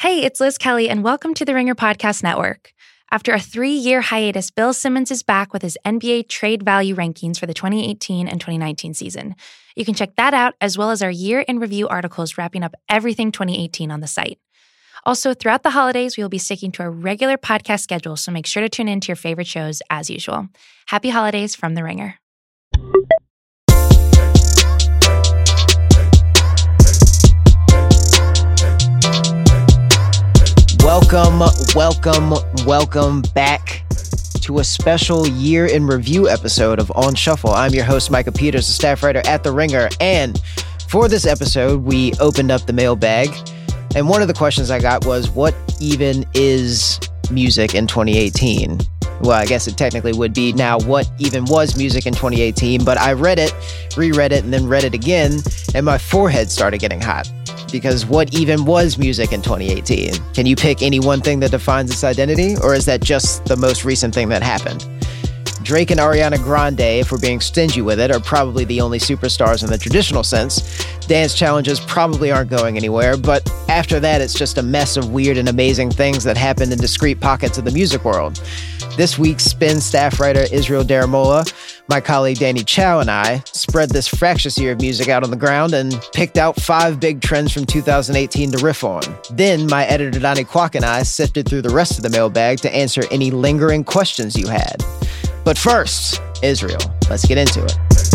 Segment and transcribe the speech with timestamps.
[0.00, 2.72] Hey, it's Liz Kelly, and welcome to the Ringer Podcast Network.
[3.10, 7.38] After a three year hiatus, Bill Simmons is back with his NBA trade value rankings
[7.38, 9.36] for the 2018 and 2019 season.
[9.76, 12.74] You can check that out, as well as our year in review articles wrapping up
[12.88, 14.38] everything 2018 on the site.
[15.04, 18.46] Also, throughout the holidays, we will be sticking to our regular podcast schedule, so make
[18.46, 20.48] sure to tune in to your favorite shows as usual.
[20.86, 22.14] Happy holidays from The Ringer.
[31.12, 31.40] Welcome,
[31.74, 32.30] welcome,
[32.64, 33.82] welcome back
[34.42, 37.50] to a special year in review episode of On Shuffle.
[37.50, 39.88] I'm your host, Micah Peters, a staff writer at The Ringer.
[40.00, 40.40] And
[40.88, 43.28] for this episode, we opened up the mailbag.
[43.96, 48.78] And one of the questions I got was, What even is music in 2018?
[49.20, 52.98] Well, I guess it technically would be now what even was music in 2018, but
[52.98, 53.52] I read it,
[53.96, 55.40] reread it, and then read it again,
[55.74, 57.30] and my forehead started getting hot
[57.70, 60.14] because what even was music in 2018?
[60.34, 63.56] Can you pick any one thing that defines its identity, or is that just the
[63.56, 64.86] most recent thing that happened?
[65.62, 69.62] Drake and Ariana Grande, if we're being stingy with it, are probably the only superstars
[69.62, 70.84] in the traditional sense.
[71.06, 75.36] Dance challenges probably aren't going anywhere, but after that, it's just a mess of weird
[75.36, 78.42] and amazing things that happened in discrete pockets of the music world.
[78.96, 81.50] This week's Spin staff writer Israel Daramola,
[81.88, 85.36] my colleague Danny Chau, and I spread this fractious year of music out on the
[85.36, 89.02] ground and picked out five big trends from 2018 to riff on.
[89.32, 92.74] Then my editor Donnie Kwak and I sifted through the rest of the mailbag to
[92.74, 94.84] answer any lingering questions you had.
[95.44, 96.80] But first, Israel.
[97.08, 98.09] Let's get into it.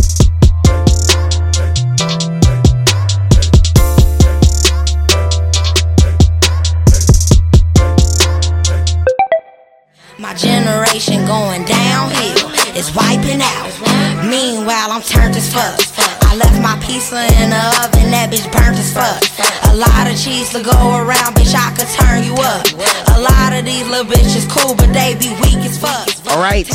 [10.18, 13.68] My generation going downhill, it's wiping out.
[14.24, 15.76] Meanwhile, I'm turned as fuck.
[16.24, 19.20] I left my pizza in the oven, that bitch burnt as fuck.
[19.72, 22.64] A lot of cheese to go around, bitch, I could turn you up.
[23.12, 26.08] A lot of these little bitches cool, but they be weak as fuck.
[26.32, 26.66] All right.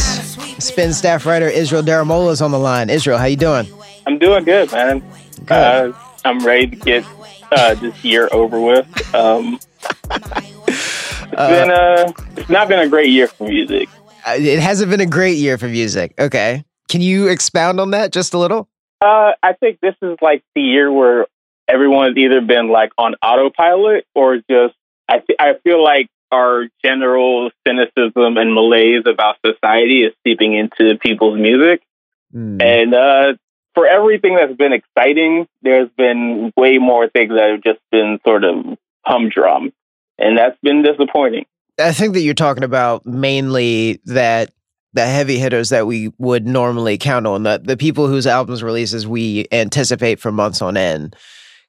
[0.61, 2.91] Spin staff writer Israel Daramola is on the line.
[2.91, 3.67] Israel, how you doing?
[4.07, 5.03] I'm doing good, man.
[5.47, 5.53] Good.
[5.53, 5.93] Uh,
[6.27, 7.07] I'm ready to get
[7.53, 9.15] uh, this year over with.
[9.15, 9.59] Um,
[11.33, 13.89] it's been uh, it's not been a great year for music.
[14.27, 16.15] Uh, It hasn't been a great year for music.
[16.19, 16.65] Okay.
[16.89, 18.69] Can you expound on that just a little?
[19.01, 21.27] Uh, I think this is like the year where
[21.69, 24.75] everyone's either been like on autopilot or just
[25.09, 30.97] I th- I feel like our general cynicism and malaise about society is seeping into
[30.99, 31.83] people's music.
[32.33, 32.61] Hmm.
[32.61, 33.33] And uh,
[33.75, 38.45] for everything that's been exciting, there's been way more things that have just been sort
[38.45, 39.73] of humdrum,
[40.21, 41.47] and that's been disappointing.
[41.79, 44.53] I think that you're talking about mainly that
[44.93, 49.07] the heavy hitters that we would normally count on, the the people whose albums releases
[49.07, 51.17] we anticipate for months on end,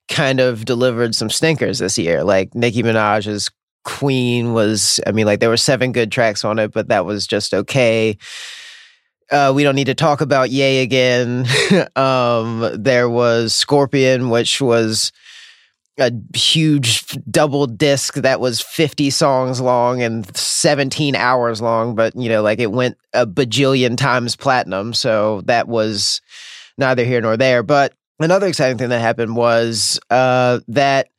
[0.10, 2.24] kind of delivered some stinkers this year.
[2.24, 3.50] Like Nicki Minaj's
[3.84, 7.26] Queen was, I mean, like there were seven good tracks on it, but that was
[7.26, 8.18] just okay.
[9.32, 11.48] Uh, we don't need to talk about Yay again.
[11.96, 15.12] um, there was Scorpion, which was
[16.00, 22.30] a huge double disc that was 50 songs long and 17 hours long, but you
[22.30, 24.94] know, like it went a bajillion times platinum.
[24.94, 26.22] So that was
[26.78, 27.64] neither here nor there.
[27.64, 31.10] But another exciting thing that happened was uh, that,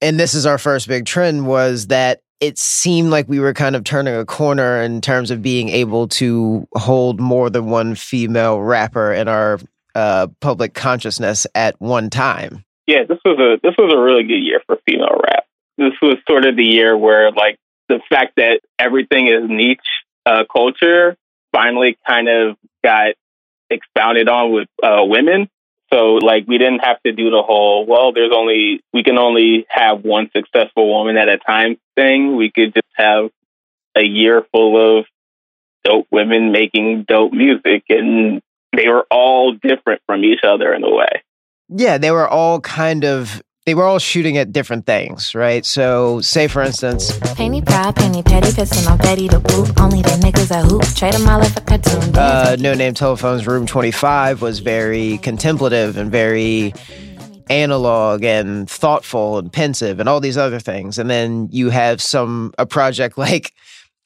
[0.00, 3.76] and this is our first big trend, was that it seemed like we were kind
[3.76, 8.60] of turning a corner in terms of being able to hold more than one female
[8.60, 9.60] rapper in our
[9.94, 12.64] uh, public consciousness at one time.
[12.86, 15.44] Yeah, this was a this was a really good year for female rap.
[15.78, 19.80] This was sort of the year where like the fact that everything is niche
[20.26, 21.16] uh, culture
[21.52, 23.14] finally kind of got
[23.70, 25.48] expounded on with uh, women.
[25.92, 28.12] So like we didn't have to do the whole well.
[28.12, 32.36] There's only we can only have one successful woman at a time thing.
[32.36, 33.30] We could just have
[33.94, 35.06] a year full of
[35.84, 38.40] dope women making dope music, and
[38.74, 41.22] they were all different from each other in a way.
[41.74, 45.64] Yeah, they were all kind of they were all shooting at different things, right?
[45.64, 49.70] So, say for instance, Penny proud, penny petty, pissing on Betty the boot.
[49.80, 52.16] Only the niggas that hoop, trade them all like a cartoon.
[52.18, 56.74] uh, No Name Telefone's Room 25 was very contemplative and very
[57.48, 60.98] analog and thoughtful and pensive and all these other things.
[60.98, 63.52] And then you have some a project like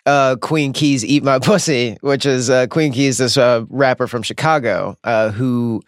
[0.05, 4.23] uh, Queen Keys Eat My Pussy, which is uh, Queen Keys, this uh, rapper from
[4.23, 5.83] Chicago uh, who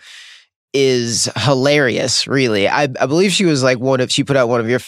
[0.80, 2.68] is hilarious, really.
[2.68, 4.78] I, I believe she was like one of, she put out one of your,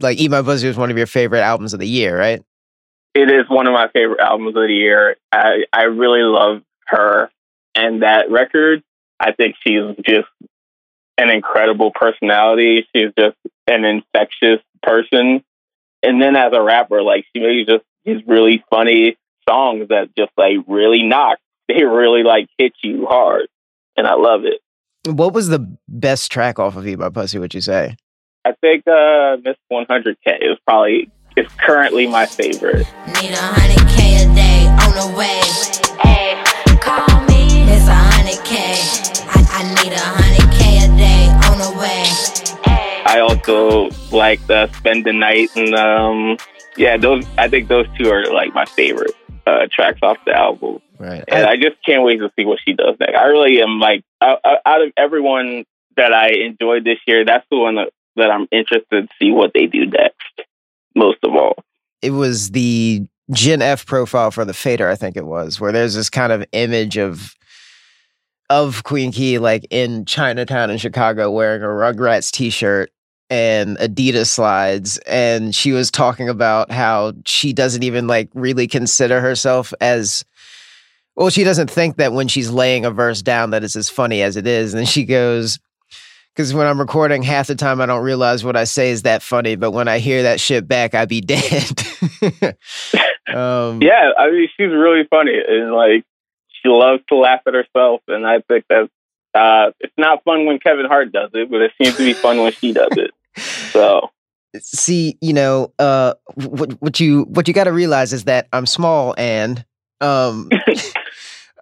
[0.00, 2.42] like Eat My Pussy was one of your favorite albums of the year, right?
[3.14, 5.16] It is one of my favorite albums of the year.
[5.30, 7.30] I, I really love her
[7.74, 8.82] and that record.
[9.20, 10.28] I think she's just
[11.16, 12.86] an incredible personality.
[12.94, 13.36] She's just
[13.68, 15.44] an infectious person.
[16.02, 19.16] and then as a rapper, like she makes just these really funny
[19.48, 21.38] songs that just like really knock.
[21.68, 23.48] They really like hit you hard,
[23.96, 24.60] and I love it.
[25.06, 27.38] What was the best track off of Eat My Pussy?
[27.38, 27.96] Would you say?
[28.44, 32.86] I think uh, Miss 100K is probably is currently my favorite.
[33.20, 35.40] Need a hundred K a day on the way.
[36.00, 36.42] Hey,
[36.80, 37.70] call me.
[37.70, 38.74] It's a hundred K.
[39.30, 42.04] I, I need a hundred K a day on the way.
[43.04, 46.36] I also like the Spend the Night and um
[46.76, 49.14] yeah, those I think those two are like my favorite
[49.46, 50.80] uh, tracks off the album.
[50.98, 51.24] Right.
[51.28, 53.16] And I, just can't wait to see what she does next.
[53.16, 55.64] I really am like out, out of everyone
[55.96, 59.52] that I enjoyed this year, that's the one that, that I'm interested to see what
[59.54, 60.48] they do next.
[60.94, 61.56] Most of all,
[62.00, 65.94] it was the Gen F profile for the Fader, I think it was, where there's
[65.94, 67.34] this kind of image of
[68.48, 72.90] of Queen Key like in Chinatown in Chicago wearing a Rugrats t-shirt
[73.28, 79.20] and Adidas slides and she was talking about how she doesn't even like really consider
[79.20, 80.24] herself as
[81.16, 84.22] well she doesn't think that when she's laying a verse down that it's as funny
[84.22, 85.58] as it is and she goes
[86.34, 89.22] because when I'm recording half the time I don't realize what I say is that
[89.22, 91.70] funny but when I hear that shit back I be dead
[93.34, 96.04] um, yeah I mean she's really funny and like
[96.62, 98.90] she loves to laugh at herself and I think that's
[99.36, 102.40] uh, it's not fun when Kevin Hart does it, but it seems to be fun
[102.40, 103.10] when she does it.
[103.76, 104.10] So
[104.60, 108.66] see, you know, uh, what what you what you got to realize is that I'm
[108.66, 109.64] small and
[110.00, 110.50] um.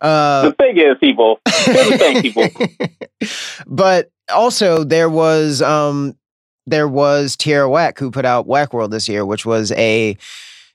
[0.02, 1.40] Uh, the thing is, people.
[1.46, 2.46] the thing, people.
[3.66, 6.14] but also, there was um,
[6.66, 10.19] there was Tierra Whack who put out Whack World this year, which was a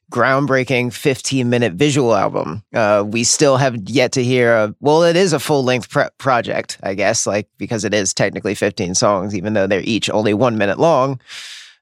[0.09, 2.63] groundbreaking 15 minute visual album.
[2.73, 6.09] Uh, we still have yet to hear a, well, it is a full length pre-
[6.17, 10.33] project, I guess, like because it is technically 15 songs, even though they're each only
[10.33, 11.19] one minute long.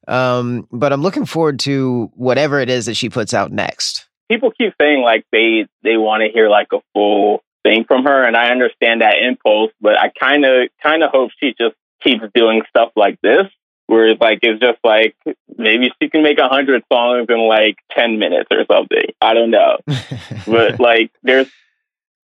[0.08, 4.08] Um, but I'm looking forward to whatever it is that she puts out next.
[4.30, 8.24] People keep saying like they, they want to hear like a full thing from her.
[8.24, 12.24] And I understand that impulse, but I kind of, kind of hope she just keeps
[12.34, 13.48] doing stuff like this
[13.88, 15.16] where it's like it's just like
[15.58, 19.14] maybe she can make a hundred songs in like ten minutes or something.
[19.20, 19.78] I don't know,
[20.46, 21.48] but like there's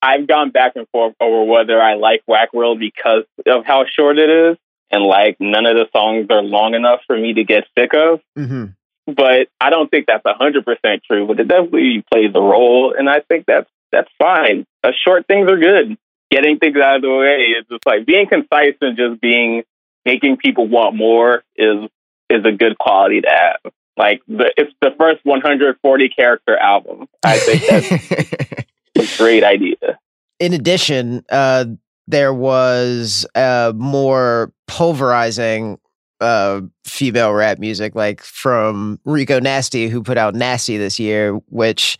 [0.01, 4.17] I've gone back and forth over whether I like Whack World because of how short
[4.17, 4.57] it is,
[4.89, 8.21] and like none of the songs are long enough for me to get sick of.
[8.37, 8.65] Mm-hmm.
[9.13, 11.27] But I don't think that's a hundred percent true.
[11.27, 14.65] But it definitely plays a role, and I think that's that's fine.
[14.83, 15.97] Uh, short things are good.
[16.31, 19.63] Getting things out of the way is just like being concise and just being
[20.05, 21.89] making people want more is
[22.29, 23.73] is a good quality to have.
[23.97, 27.07] Like the, it's the first 140 character album.
[27.23, 27.67] I think
[28.95, 29.99] that's a great idea.
[30.39, 31.65] In addition, uh,
[32.07, 35.79] there was uh, more pulverizing
[36.21, 41.97] uh, female rap music, like from Rico Nasty, who put out Nasty this year, which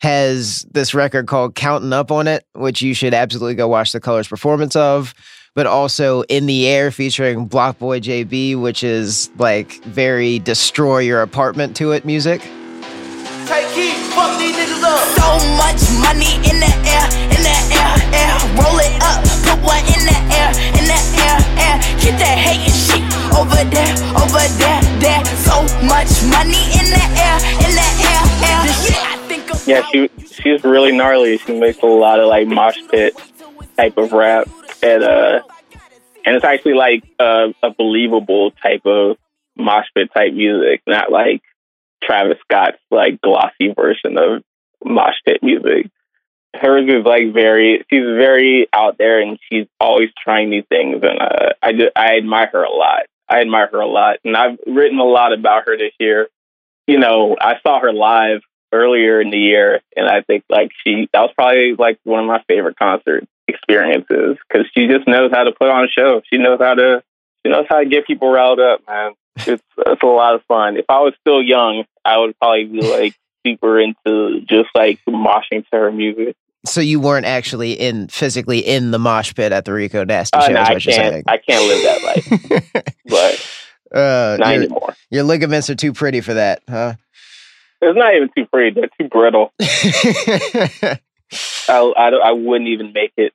[0.00, 4.00] has this record called Counting Up on it, which you should absolutely go watch the
[4.00, 5.14] Colors performance of
[5.54, 11.76] but also In the Air featuring BlocBoy JB, which is like very destroy your apartment
[11.76, 12.40] to it music.
[13.46, 15.02] Take heat, fuck these niggas up.
[15.18, 15.26] So
[15.58, 18.34] much money in the air, in the air, air.
[18.54, 21.76] Roll it up, put one in the air, in the air, air.
[21.98, 23.02] Get that hating shit
[23.34, 25.24] over there, over there, there.
[25.42, 27.36] So much money in the air,
[27.66, 28.62] in the air, air.
[29.66, 31.38] Yeah, she she's really gnarly.
[31.38, 33.14] She makes a lot of like mosh pit
[33.76, 34.48] type of rap
[34.82, 35.40] and uh,
[36.24, 39.16] and it's actually like a, believable type of
[39.56, 41.42] mosh pit type music, not like
[42.02, 44.42] Travis Scott's like glossy version of
[44.84, 45.90] mosh pit music.
[46.54, 51.20] Hers is like very, she's very out there, and she's always trying new things, and
[51.20, 53.02] uh, I just, I admire her a lot.
[53.28, 56.28] I admire her a lot, and I've written a lot about her this year.
[56.88, 58.40] You know, I saw her live
[58.72, 62.26] earlier in the year, and I think like she that was probably like one of
[62.26, 66.22] my favorite concerts experiences because she just knows how to put on a show.
[66.30, 67.02] She knows how to
[67.44, 69.12] she knows how to get people riled up, man.
[69.36, 70.76] It's it's a lot of fun.
[70.76, 73.14] If I was still young, I would probably be like
[73.46, 76.36] super into just like moshing to her music.
[76.66, 80.46] So you weren't actually in physically in the mosh pit at the Rico Nasty uh,
[80.46, 80.52] show.
[80.52, 81.24] No, I can't.
[81.28, 84.94] I can't live that life, but uh, not your, anymore.
[85.10, 86.94] Your ligaments are too pretty for that, huh?
[87.80, 88.78] It's not even too pretty.
[88.78, 89.52] They're too brittle.
[89.60, 90.98] I,
[91.68, 93.32] I, I wouldn't even make it.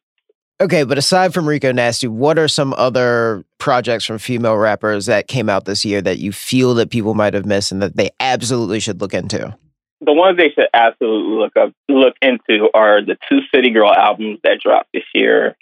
[0.61, 5.27] Okay, but aside from Rico Nasty, what are some other projects from female rappers that
[5.27, 8.09] came out this year that you feel that people might have missed and that they
[8.21, 9.53] absolutely should look into?
[9.99, 14.39] The ones they should absolutely look up look into are the two City Girl albums
[14.43, 15.57] that dropped this year.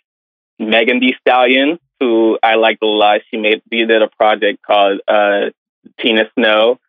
[0.60, 5.02] Megan Thee Stallion, who I liked a lot, she made she did a project called
[5.08, 5.50] uh,
[6.00, 6.80] Tina Snow,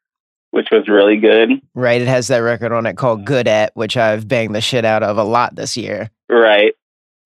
[0.51, 1.51] which was really good.
[1.75, 2.03] Right.
[2.03, 5.03] It has that record on it called Good At, which I've banged the shit out
[5.03, 6.11] of a lot this year.
[6.29, 6.75] Right.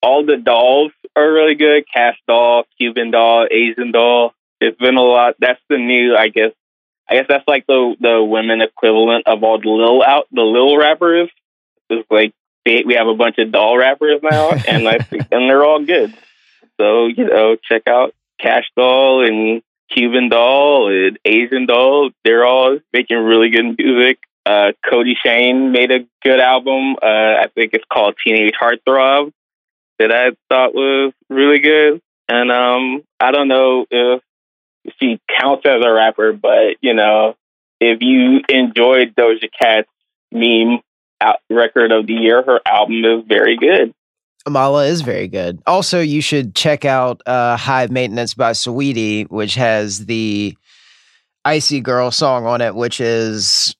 [0.02, 1.84] All the dolls are really good.
[1.92, 4.34] Cash doll, Cuban doll, Asian doll.
[4.60, 5.34] It's been a lot.
[5.38, 6.52] That's the new, I guess.
[7.08, 10.76] I guess that's like the the women equivalent of all the little out the little
[10.76, 11.30] rappers.
[11.88, 12.34] It's like
[12.66, 15.84] they, we have a bunch of doll rappers now, and I think, and they're all
[15.84, 16.14] good.
[16.78, 22.10] So you know, check out Cash Doll and Cuban Doll and Asian Doll.
[22.24, 24.18] They're all making really good music.
[24.44, 26.96] Uh, Kodie Shane made a good album.
[27.02, 29.32] Uh, I think it's called Teenage Heartthrob
[29.98, 32.00] that I thought was really good.
[32.28, 34.22] And um, I don't know if
[35.00, 37.34] she counts as a rapper, but you know,
[37.80, 39.88] if you enjoyed Doja Cat's
[40.32, 40.80] meme
[41.20, 43.94] out record of the year, her album is very good.
[44.46, 45.62] Amala is very good.
[45.66, 50.56] Also, you should check out uh, High Maintenance by Saweetie, which has the
[51.44, 53.74] Icy Girl song on it, which is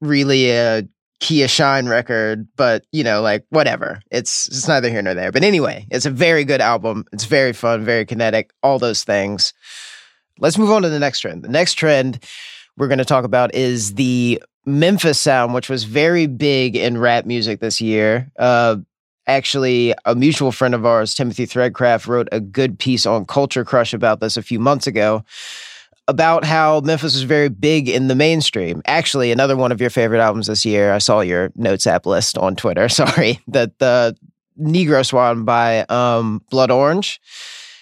[0.00, 0.82] really a
[1.22, 4.02] Kia Shine record, but you know, like whatever.
[4.10, 5.30] It's it's neither here nor there.
[5.30, 7.04] But anyway, it's a very good album.
[7.12, 9.54] It's very fun, very kinetic, all those things.
[10.40, 11.44] Let's move on to the next trend.
[11.44, 12.24] The next trend
[12.76, 17.24] we're going to talk about is the Memphis sound, which was very big in rap
[17.24, 18.28] music this year.
[18.36, 18.78] Uh,
[19.28, 23.94] actually, a mutual friend of ours, Timothy Threadcraft, wrote a good piece on Culture Crush
[23.94, 25.24] about this a few months ago
[26.12, 28.82] about how Memphis was very big in the mainstream.
[28.84, 30.92] Actually, another one of your favorite albums this year.
[30.92, 32.88] I saw your notes app list on Twitter.
[32.90, 34.14] Sorry, that the
[34.60, 37.18] Negro Swan by um, Blood Orange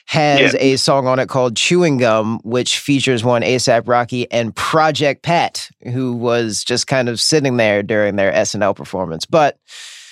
[0.07, 0.61] has yeah.
[0.61, 5.69] a song on it called Chewing Gum, which features one ASAP Rocky and Project Pat,
[5.93, 9.27] who was just kind of sitting there during their SNL performance.
[9.27, 9.59] But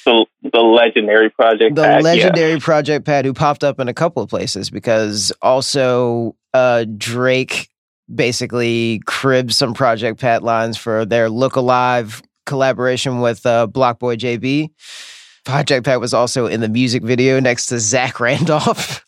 [0.05, 2.59] the, the legendary Project the Pat, legendary yeah.
[2.61, 7.69] Project Pat, who popped up in a couple of places because also uh, Drake
[8.13, 14.71] basically cribbed some Project Pat lines for their Look Alive collaboration with uh, BlocBoy JB.
[15.45, 19.05] Project Pat was also in the music video next to Zach Randolph.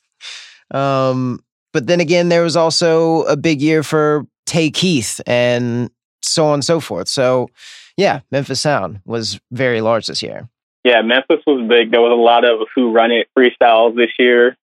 [0.71, 1.40] um,
[1.73, 5.90] but then again, there was also a big year for Tay Keith and
[6.23, 7.09] so on and so forth.
[7.09, 7.49] So,
[7.97, 10.49] yeah, Memphis Sound was very large this year.
[10.85, 11.90] Yeah, Memphis was big.
[11.90, 14.57] There was a lot of Who Run It freestyles this year,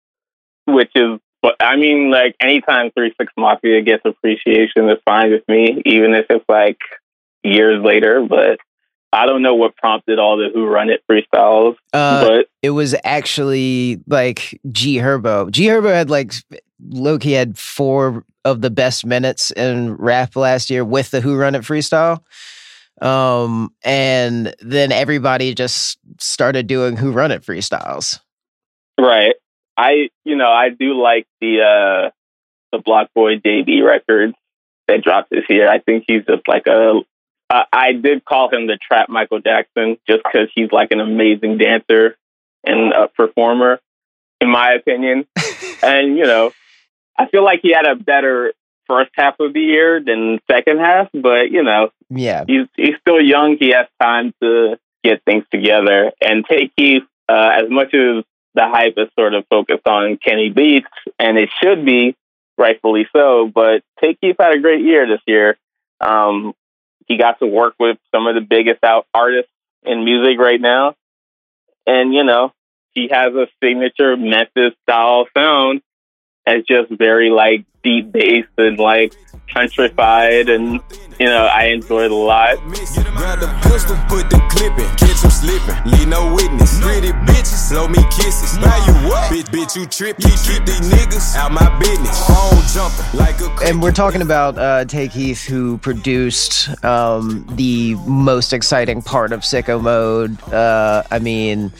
[0.65, 5.43] which is but I mean, like anytime Three Six Mafia gets appreciation, it's fine with
[5.47, 6.79] me, even if it's like
[7.43, 8.25] years later.
[8.27, 8.57] But
[9.13, 11.75] I don't know what prompted all the Who Run It freestyles.
[11.93, 15.51] Uh, but it was actually like G Herbo.
[15.51, 16.33] G Herbo had like
[16.83, 21.53] Loki had four of the best minutes in rap last year with the Who Run
[21.53, 22.23] It freestyle.
[23.03, 28.19] Um, and then everybody just started doing Who Run It freestyles.
[28.99, 29.35] Right.
[29.77, 32.09] I, you know, I do like the uh
[32.71, 34.35] the BlocBoy JB records
[34.87, 35.69] that dropped this year.
[35.69, 37.01] I think he's just like a.
[37.47, 41.59] Uh, I did call him the Trap Michael Jackson just because he's like an amazing
[41.59, 42.17] dancer
[42.63, 43.79] and a performer,
[44.41, 45.27] in my opinion.
[45.83, 46.51] and you know,
[47.17, 48.53] I feel like he had a better
[48.87, 53.21] first half of the year than second half, but you know, yeah, he's he's still
[53.21, 53.57] young.
[53.59, 56.11] He has time to get things together.
[56.21, 58.23] And Tay Keith, uh, as much as
[58.55, 60.87] the hype is sort of focused on Kenny Beats,
[61.19, 62.15] and it should be
[62.57, 63.51] rightfully so.
[63.53, 65.57] But Tay Keith had a great year this year.
[65.99, 66.53] Um,
[67.05, 69.51] he got to work with some of the biggest out artists
[69.83, 70.95] in music right now,
[71.85, 72.53] and you know
[72.91, 75.81] he has a signature Memphis style sound.
[76.47, 79.13] It's just very like deep bass and like
[79.47, 80.79] countrified and
[81.19, 82.57] you know, I enjoyed a lot.
[82.57, 86.79] Grab the pistol, put the clip in, catch him slipping, leave no witness.
[86.81, 88.57] Pretty bitches, blow me kisses.
[88.57, 89.31] Now you what?
[89.31, 92.27] Bitch, bitch, you trip, you keep these niggas out my business.
[92.27, 97.95] Phone jumping like a And we're talking about uh, Tay Keith, who produced um, the
[98.05, 100.41] most exciting part of Sicko Mode.
[100.51, 101.71] Uh, I mean,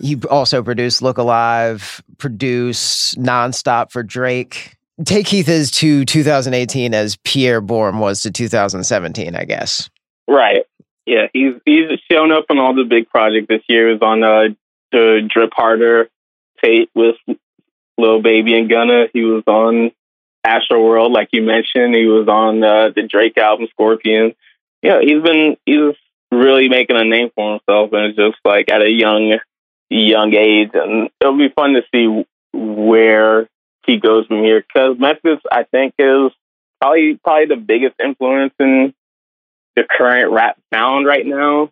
[0.00, 4.76] he also produced Look Alive, produced Nonstop for Drake.
[5.04, 9.90] Tay Keith is to 2018 as Pi'erre Bourne was to 2017, I guess.
[10.26, 10.64] Right.
[11.04, 13.88] Yeah, he's he's shown up on all the big projects this year.
[13.88, 14.54] He was on uh,
[14.90, 16.08] the Drip Harder
[16.62, 17.16] tape with
[17.96, 19.06] Lil Baby and Gunna.
[19.12, 19.92] He was on
[20.42, 21.94] Astro World, like you mentioned.
[21.94, 24.34] He was on uh, the Drake album Scorpion.
[24.82, 25.94] Yeah, he's been he's
[26.32, 29.38] really making a name for himself, and it's just like at a young
[29.88, 33.48] young age, and it'll be fun to see where
[33.86, 36.32] he goes from here because Memphis, I think, is
[36.80, 38.94] probably probably the biggest influence in
[39.74, 41.70] the current rap sound right now.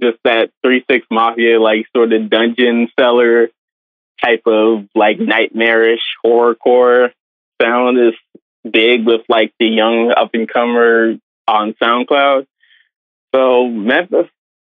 [0.00, 3.48] Just that three six mafia, like sort of dungeon cellar
[4.22, 7.12] type of like nightmarish horrorcore
[7.60, 8.14] sound is
[8.68, 11.16] big with like the young up and comer
[11.46, 12.46] on SoundCloud.
[13.34, 14.28] So Memphis,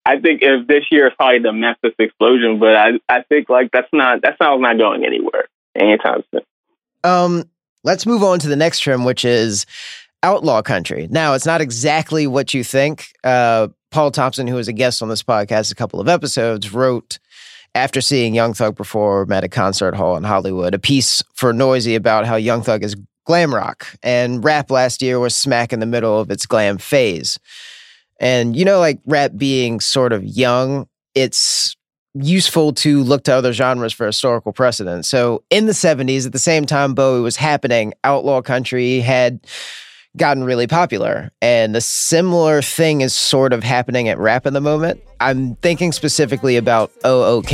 [0.04, 3.70] I think if this year is probably the Memphis explosion, but I I think like
[3.72, 6.42] that's not that's not not going anywhere anytime soon.
[7.04, 7.44] Um,
[7.84, 9.66] let's move on to the next trim, which is
[10.22, 11.08] outlaw country.
[11.10, 13.12] Now, it's not exactly what you think.
[13.22, 17.18] Uh, Paul Thompson, who was a guest on this podcast a couple of episodes, wrote
[17.74, 21.94] after seeing Young Thug perform at a concert hall in Hollywood, a piece for Noisy
[21.94, 25.86] about how Young Thug is glam rock and rap last year was smack in the
[25.86, 27.38] middle of its glam phase.
[28.18, 31.75] And you know, like rap being sort of young, it's
[32.22, 35.04] useful to look to other genres for historical precedent.
[35.04, 39.40] So in the 70s, at the same time Bowie was happening, outlaw country had
[40.16, 41.30] gotten really popular.
[41.42, 45.00] And a similar thing is sort of happening at rap in the moment.
[45.20, 47.52] I'm thinking specifically about OOK,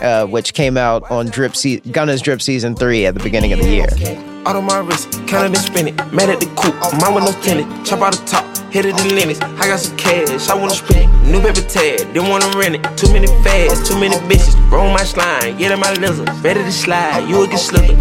[0.00, 3.60] uh, which came out on Drip Se- Gunna's Drip Season 3 at the beginning of
[3.60, 4.35] the year.
[4.46, 5.96] Out of my wrist, counted and spin it.
[6.12, 7.84] Mad at the coupe, mine with no tenant.
[7.84, 9.40] Chop out the top, hit it in limits.
[9.40, 11.26] I got some cash, I wanna spend it.
[11.26, 12.96] New paper tag, didn't wanna rent it.
[12.96, 14.54] Too many fads, too many bitches.
[14.70, 16.28] Roll my slime, get in my lizard.
[16.44, 17.98] Ready to slide, you will get slipping.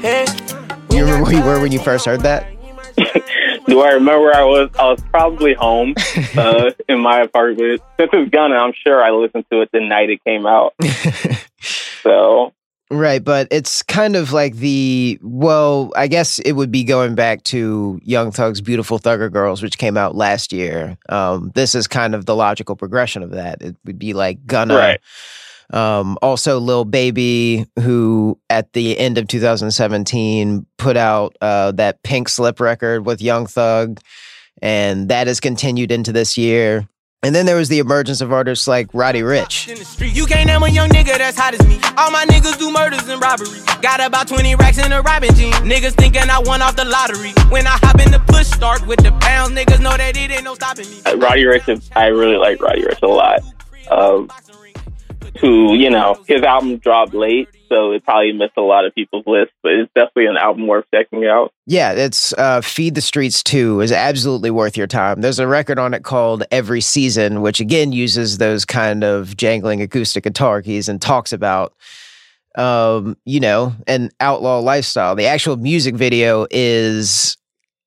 [0.00, 0.26] Hey,
[0.90, 2.46] You remember where you were when you first heard that?
[3.66, 5.94] Do I remember where I was I was probably home
[6.36, 7.82] uh, in my apartment.
[7.98, 10.74] Since it's Gunna, I'm sure I listened to it the night it came out.
[12.02, 12.52] So
[12.88, 17.42] Right, but it's kind of like the well, I guess it would be going back
[17.44, 20.96] to Young Thug's "Beautiful Thugger Girls," which came out last year.
[21.08, 23.60] Um, this is kind of the logical progression of that.
[23.60, 25.00] It would be like Gunna, Right.
[25.72, 32.28] um, also Lil Baby, who at the end of 2017 put out uh, that Pink
[32.28, 33.98] Slip record with Young Thug,
[34.62, 36.86] and that has continued into this year.
[37.26, 39.66] And then there was the emergence of artists like Roddy Ricch.
[39.66, 40.14] in the street.
[40.14, 41.76] You can't name a young nigga that's hot as me.
[41.98, 43.48] All my niggas do murders and robbery.
[43.82, 45.52] Got about 20 racks in a robbing jean.
[45.54, 47.32] Niggas thinking I won off the lottery.
[47.50, 50.44] When I hop in the push start with the pounds, niggas know that it ain't
[50.44, 51.00] no stopping me.
[51.04, 53.40] uh, Roddy Ricch, is- I really like Roddy Ricch a lot.
[53.90, 54.30] Um,
[55.40, 59.24] who you know his album dropped late, so it probably missed a lot of people's
[59.26, 61.52] lists, but it's definitely an album worth checking out.
[61.66, 65.20] Yeah, it's uh, Feed the Streets 2 is absolutely worth your time.
[65.20, 69.82] There's a record on it called Every Season, which again uses those kind of jangling
[69.82, 71.74] acoustic guitar keys and talks about,
[72.56, 75.14] um, you know, an outlaw lifestyle.
[75.14, 77.36] The actual music video is,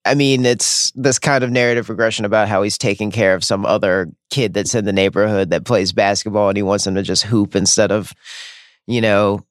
[0.06, 3.65] I mean, it's this kind of narrative progression about how he's taking care of some
[3.65, 7.24] other kid that's in the neighborhood that plays basketball and he wants him to just
[7.24, 8.13] hoop instead of,
[8.86, 9.46] you know,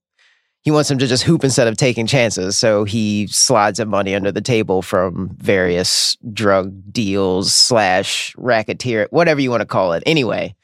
[0.62, 2.58] he wants him to just hoop instead of taking chances.
[2.58, 9.40] So he slides him money under the table from various drug deals slash racketeer, whatever
[9.40, 10.02] you want to call it.
[10.06, 10.54] Anyway,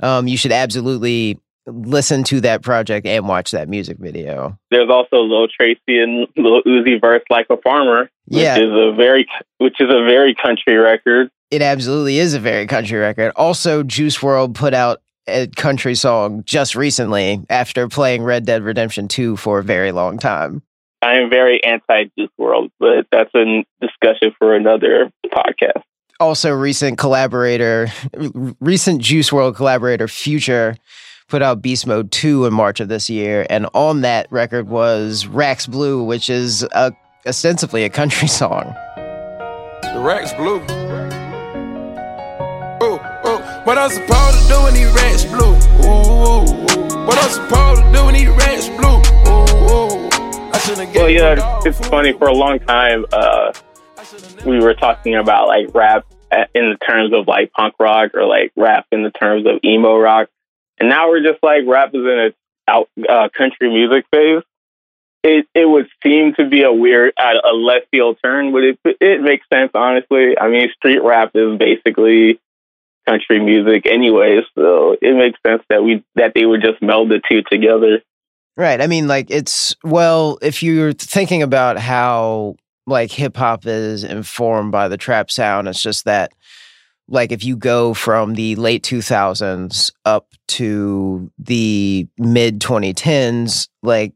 [0.00, 4.58] um, you should absolutely listen to that project and watch that music video.
[4.70, 8.56] There's also Lil Tracy and Lil Uzi Vert like a farmer, which Yeah.
[8.56, 9.26] is a very
[9.58, 11.30] which is a very country record.
[11.52, 13.32] It absolutely is a very country record.
[13.36, 19.08] Also, Juice WRLD put out a country song just recently after playing Red Dead Redemption
[19.08, 20.62] 2 for a very long time.
[21.00, 25.82] I am very anti Juice WRLD, but that's a discussion for another podcast.
[26.20, 27.88] also recent collaborator
[28.60, 30.76] recent Juice WRLD collaborator future
[31.28, 35.26] put out beast mode 2 in march of this year and on that record was
[35.26, 36.92] Racks Blue which is a,
[37.26, 38.64] ostensibly a country song
[38.96, 40.60] The racks blue.
[43.72, 45.54] What I'm supposed to do when these racks blue?
[45.86, 47.06] Ooh.
[47.06, 48.98] What I'm supposed to do when these racks blue?
[49.32, 50.10] Ooh.
[50.52, 52.12] I Well, yeah, it's funny.
[52.12, 53.54] For a long time, uh,
[54.44, 56.04] we were talking about like rap
[56.54, 59.98] in the terms of like punk rock or like rap in the terms of emo
[59.98, 60.28] rock,
[60.78, 62.36] and now we're just like rap is in its
[62.68, 64.42] out uh, country music phase.
[65.22, 68.78] It it would seem to be a weird, a, a left field turn, but it
[69.00, 70.38] it makes sense honestly.
[70.38, 72.38] I mean, street rap is basically
[73.08, 77.20] country music anyway, so it makes sense that we that they would just meld the
[77.30, 78.00] two together.
[78.56, 82.54] right i mean like it's well if you're thinking about how
[82.86, 86.32] like hip hop is informed by the trap sound it's just that
[87.08, 94.12] like if you go from the late 2000s up to the mid 2010s like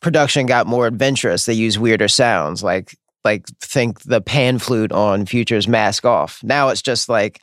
[0.00, 5.26] production got more adventurous they use weirder sounds like like think the pan flute on
[5.26, 7.40] future's mask off now it's just like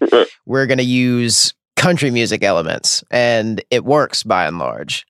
[0.47, 5.05] we're going to use country music elements and it works by and large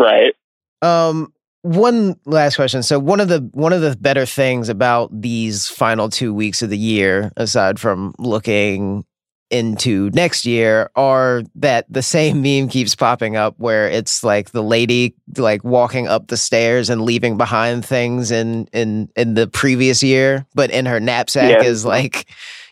[0.00, 0.34] Right.
[0.82, 1.32] um,
[1.62, 2.82] one last question.
[2.82, 6.68] So one of the one of the better things about these final two weeks of
[6.68, 9.06] the year, aside from looking
[9.54, 14.62] into next year, are that the same meme keeps popping up where it's like the
[14.62, 20.02] lady like walking up the stairs and leaving behind things in in in the previous
[20.02, 21.62] year, but in her knapsack Yeah.
[21.68, 22.26] is like,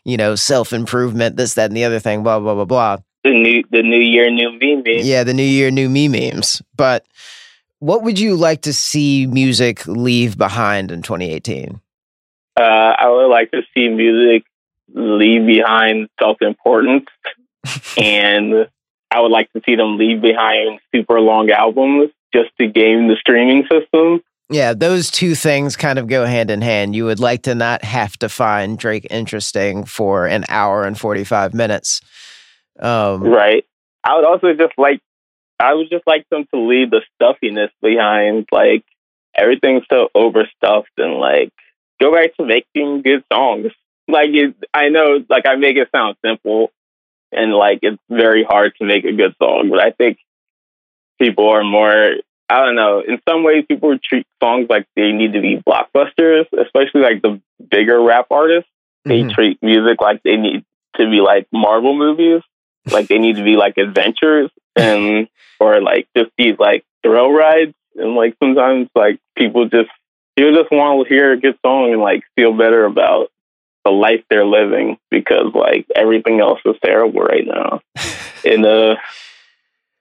[0.04, 2.96] you know, self improvement, this, that, and the other thing, blah, blah, blah, blah.
[3.24, 5.02] The new the new year, new me me.
[5.02, 6.60] Yeah, the new year, new me memes.
[6.76, 7.06] But
[7.78, 11.80] what would you like to see music leave behind in 2018?
[12.56, 14.44] Uh, I would like to see music
[14.94, 17.06] leave behind self importance,
[17.96, 18.68] and
[19.10, 23.16] I would like to see them leave behind super long albums just to game the
[23.20, 24.22] streaming system.
[24.50, 26.94] Yeah, those two things kind of go hand in hand.
[26.94, 31.54] You would like to not have to find Drake interesting for an hour and 45
[31.54, 32.00] minutes.
[32.78, 33.64] Um, Right.
[34.04, 35.00] I would also just like
[35.58, 38.46] I would just like them to leave the stuffiness behind.
[38.50, 38.84] Like
[39.34, 41.52] everything's so overstuffed and like
[42.00, 43.70] go back to making good songs.
[44.12, 46.70] Like it, I know, like I make it sound simple
[47.32, 50.18] and like it's very hard to make a good song, but I think
[51.18, 52.14] people are more.
[52.48, 53.00] I don't know.
[53.00, 57.40] In some ways, people treat songs like they need to be blockbusters, especially like the
[57.70, 58.68] bigger rap artists.
[59.04, 59.32] They Mhm.
[59.32, 60.64] treat music like they need
[60.96, 62.42] to be like Marvel movies,
[62.90, 65.28] like they need to be like adventures and
[65.60, 67.74] or like just these like thrill rides.
[67.96, 69.90] And like sometimes like people just
[70.36, 73.30] people just want to hear a good song and like feel better about
[73.84, 77.80] the life they're living because like everything else is terrible right now.
[78.44, 78.96] And uh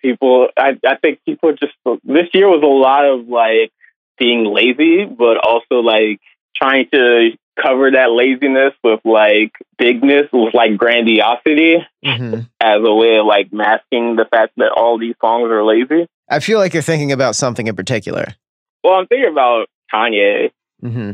[0.01, 3.71] people I, I think people just this year was a lot of like
[4.17, 6.19] being lazy but also like
[6.55, 12.47] trying to cover that laziness with like bigness with like grandiosity mhm.
[12.59, 16.07] as a way of like masking the fact that all these songs are lazy.
[16.29, 18.35] I feel like you're thinking about something in particular.
[18.83, 20.51] Well, I'm thinking about Kanye.
[20.83, 21.11] Mm-hmm.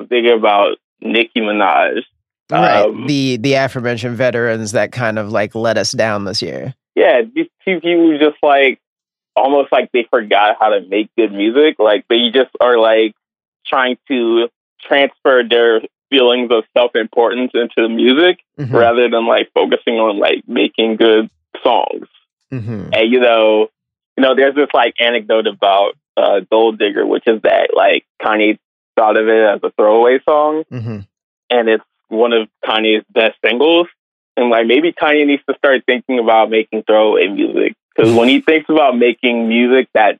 [0.00, 2.02] I'm thinking about Nicki Minaj.
[2.50, 2.82] Right.
[2.86, 6.74] Um, the the aforementioned veterans that kind of like let us down this year.
[6.94, 8.80] Yeah, these two people just like
[9.34, 11.76] almost like they forgot how to make good music.
[11.78, 13.14] Like they just are like
[13.66, 14.48] trying to
[14.80, 18.72] transfer their feelings of self importance into the music Mhm.
[18.72, 21.28] rather than like focusing on like making good
[21.64, 22.06] songs.
[22.52, 22.90] Mhm.
[22.96, 23.68] And you know,
[24.16, 28.58] you know, there's this like anecdote about uh, Gold Digger, which is that like Kanye
[28.96, 31.06] thought of it as a throwaway song, Mhm.
[31.50, 33.86] and it's one of Kanye's best singles.
[34.36, 38.40] And like maybe Kanye needs to start thinking about making throwaway music because when he
[38.40, 40.18] thinks about making music that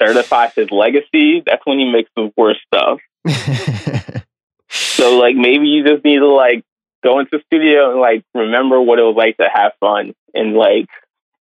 [0.00, 3.00] certifies his legacy, that's when he makes the worst stuff.
[4.70, 6.62] So like maybe you just need to like
[7.02, 10.54] go into the studio and like remember what it was like to have fun and
[10.54, 10.88] like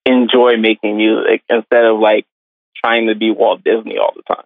[0.05, 2.25] enjoy making music instead of like
[2.75, 4.45] trying to be Walt Disney all the time.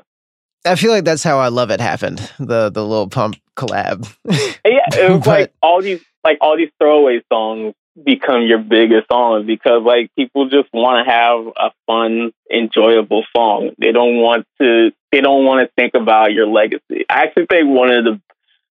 [0.66, 2.20] I feel like that's how I love it happened.
[2.40, 4.08] The the Lil Pump collab.
[4.26, 9.08] Yeah, it was But- like all these like all these throwaway songs become your biggest
[9.12, 13.72] songs because like people just want to have a fun, enjoyable song.
[13.80, 17.06] They don't want to they don't want to think about your legacy.
[17.10, 18.22] I actually think one of the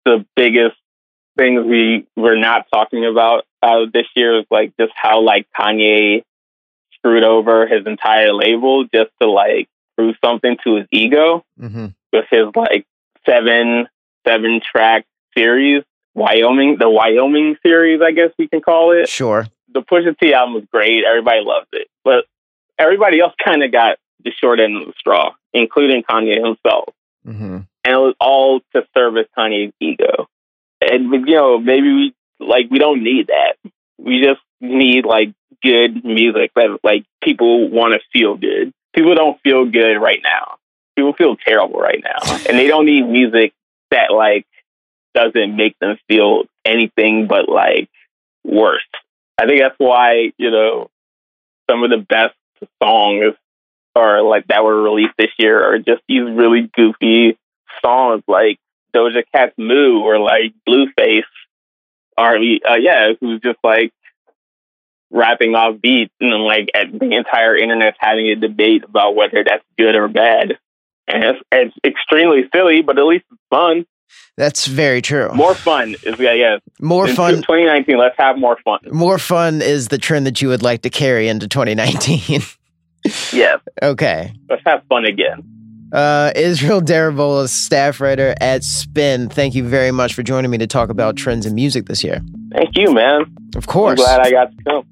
[0.05, 0.77] the biggest
[1.37, 5.47] things we were not talking about out of this year is like just how like
[5.57, 6.23] Kanye
[6.93, 9.67] screwed over his entire label just to like
[9.99, 12.85] prove something to his ego hmm with his like
[13.25, 13.87] seven
[14.25, 15.05] seven track
[15.37, 15.83] series.
[16.15, 19.07] Wyoming, the Wyoming series, I guess we can call it.
[19.07, 19.45] Sure.
[19.71, 21.03] The Pusha T album was great.
[21.05, 22.25] Everybody loved it, but
[22.79, 26.93] everybody else kind of got the short end of the straw, including Kanye himself.
[27.23, 30.27] hmm And it was all to service Kanye's ego.
[30.81, 33.53] And you know, maybe we like we don't need that.
[33.99, 38.73] We just need like good music that like people want to feel good.
[38.99, 40.57] People don't feel good right now.
[40.97, 43.53] People feel terrible right now, and they don't need music
[43.91, 44.45] that like
[45.13, 47.87] doesn't make them feel anything but like
[48.43, 48.83] worse.
[49.37, 50.89] I think that's why you know
[51.71, 52.35] some of the best
[52.83, 53.35] songs
[53.95, 57.37] are like that were released this year are just these really goofy
[57.81, 58.59] songs like
[58.93, 61.23] Doja Cat's "Moo" or like Blueface,
[62.17, 63.93] or uh, yeah, who's just like
[65.11, 69.43] rapping off beats, and then like at the entire internet's having a debate about whether
[69.47, 70.57] that's good or bad.
[71.07, 73.85] And it's, it's extremely silly, but at least it's fun.
[74.37, 75.31] That's very true.
[75.33, 76.57] More fun is yeah, yeah.
[76.79, 77.35] more In fun.
[77.35, 78.79] 2019, let's have more fun.
[78.91, 82.41] More fun is the trend that you would like to carry into 2019.
[83.33, 84.33] Yeah, okay.
[84.49, 85.58] let's have fun again.
[85.91, 89.29] Uh, Israel Daramola, staff writer at Spin.
[89.29, 92.21] Thank you very much for joining me to talk about trends in music this year.
[92.53, 93.21] Thank you, man.
[93.55, 93.99] Of I'm course.
[93.99, 94.85] glad I got to come.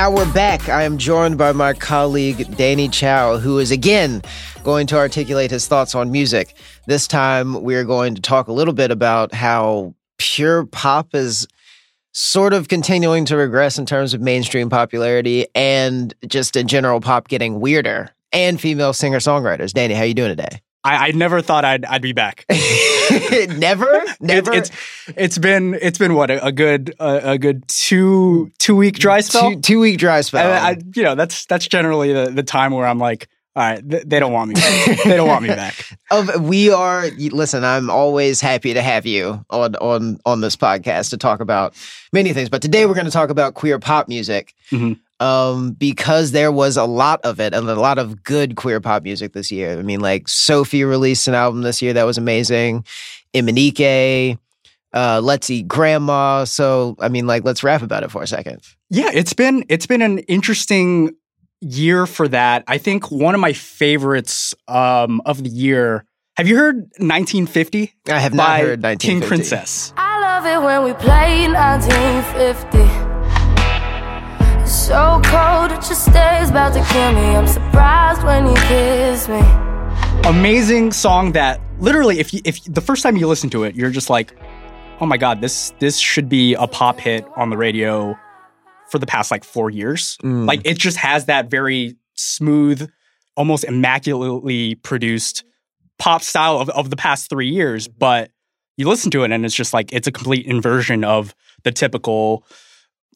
[0.00, 0.70] Now we're back.
[0.70, 4.22] I am joined by my colleague Danny Chau, who is again
[4.64, 6.54] going to articulate his thoughts on music.
[6.86, 11.46] This time, we're going to talk a little bit about how pure pop is
[12.12, 17.28] sort of continuing to regress in terms of mainstream popularity and just in general pop
[17.28, 19.74] getting weirder and female singer songwriters.
[19.74, 20.62] Danny, how you doing today?
[20.82, 22.46] I, I never thought I'd I'd be back.
[23.58, 24.52] never, never.
[24.52, 28.76] It's, it's it's been it's been what a, a good a, a good two two
[28.76, 29.50] week dry spell.
[29.52, 30.50] two, two week dry spell.
[30.50, 33.88] I, I, you know that's that's generally the, the time where I'm like, all right,
[33.88, 34.54] th- they don't want me.
[34.54, 35.02] Back.
[35.04, 35.74] they don't want me back.
[36.10, 41.10] of we are listen i'm always happy to have you on on on this podcast
[41.10, 41.72] to talk about
[42.12, 44.98] many things but today we're going to talk about queer pop music Mhm.
[45.20, 49.02] Um because there was a lot of it and a lot of good queer pop
[49.02, 52.84] music this year i mean like sophie released an album this year that was amazing
[53.34, 54.38] Imanike,
[54.92, 58.60] uh let's eat grandma so i mean like let's rap about it for a second
[58.90, 61.14] Yeah, it's been it's been an interesting
[61.60, 62.64] year for that.
[62.66, 66.04] I think one of my favorites um, of the year.
[66.36, 67.94] Have you heard 1950?
[68.08, 69.92] i have not by heard 1950 King Princess.
[69.96, 72.99] I love it when we play 1950.
[74.70, 77.22] It's so cold, it just stays about to kill me.
[77.34, 79.40] I'm surprised when you kiss me.
[80.28, 83.90] amazing song that literally if you, if the first time you listen to it you're
[83.90, 84.32] just like
[85.00, 88.16] oh my god this this should be a pop hit on the radio
[88.90, 90.46] for the past like 4 years Mm.
[90.46, 92.88] like it just has that very smooth
[93.36, 95.42] almost immaculately produced
[95.98, 98.30] pop style of, of the past 3 years but
[98.76, 102.44] you listen to it and it's just like it's a complete inversion of the typical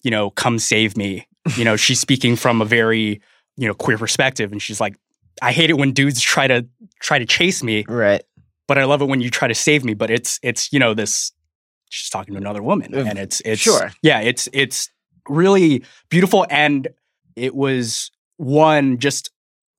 [0.03, 3.21] you know come save me you know she's speaking from a very
[3.57, 4.97] you know queer perspective and she's like
[5.43, 6.67] I hate it when dudes try to
[7.01, 8.23] try to chase me, right
[8.67, 9.95] but I love it when you try to save me.
[9.95, 11.33] But it's it's you know this
[11.91, 13.93] she's talking to another woman, and it's it's sure.
[14.03, 14.91] yeah it's it's
[15.29, 16.89] really beautiful, and
[17.37, 19.31] it was one just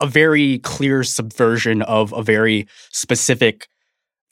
[0.01, 3.67] a very clear subversion of a very specific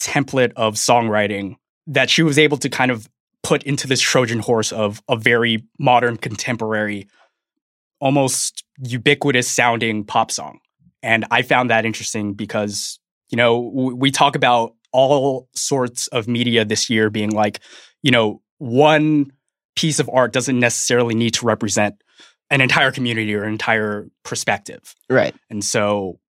[0.02, 1.56] template of songwriting
[1.88, 3.10] that she was able to kind of
[3.43, 7.08] put into this Trojan horse of a very modern, contemporary,
[8.04, 10.60] almost ubiquitous sounding pop song.
[11.02, 16.28] And I found that interesting because, you know, w- we talk about all sorts of
[16.28, 17.62] media this year being like,
[18.02, 19.32] you know, one
[19.78, 21.96] piece of art doesn't necessarily need to represent
[22.50, 24.94] an entire community or an entire perspective.
[25.10, 26.20] right And so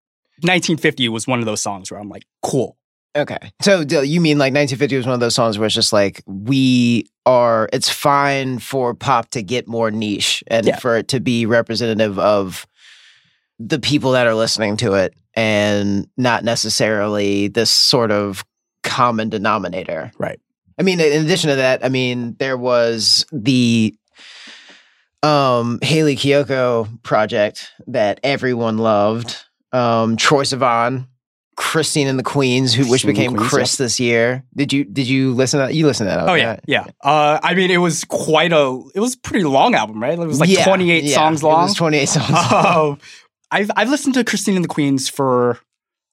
[0.41, 2.77] 1950 was one of those songs where I'm like, cool.
[3.15, 3.37] Okay.
[3.61, 7.09] So you mean like 1950 was one of those songs where it's just like we
[7.25, 10.77] are it's fine for pop to get more niche and Yeah.
[10.79, 12.67] for it to be representative of
[13.57, 18.43] the people that are listening to it and not necessarily this sort of
[18.83, 20.11] common denominator.
[20.19, 20.39] Right.
[20.77, 23.95] I mean in addition to that, I mean there was the
[25.23, 29.37] um Hayley Kiyoko project that everyone loved.
[29.71, 31.07] Um Troye Sivan,
[31.57, 34.43] Christine and the Queens, who which Christine and became Queens, Chris this year.
[34.55, 35.73] Did you did you listen to that?
[35.75, 36.29] You listened to that?
[36.29, 36.85] Oh yeah, yeah.
[37.03, 38.81] Uh, I mean, it was quite a.
[38.93, 40.17] It was a pretty long album, right?
[40.19, 41.63] It was like Yeah, 28 yeah, songs It long.
[41.63, 42.29] was 28 songs.
[42.29, 42.43] long.
[42.51, 42.97] Oh,
[43.51, 45.51] I've I've listened to Christine and the Queens for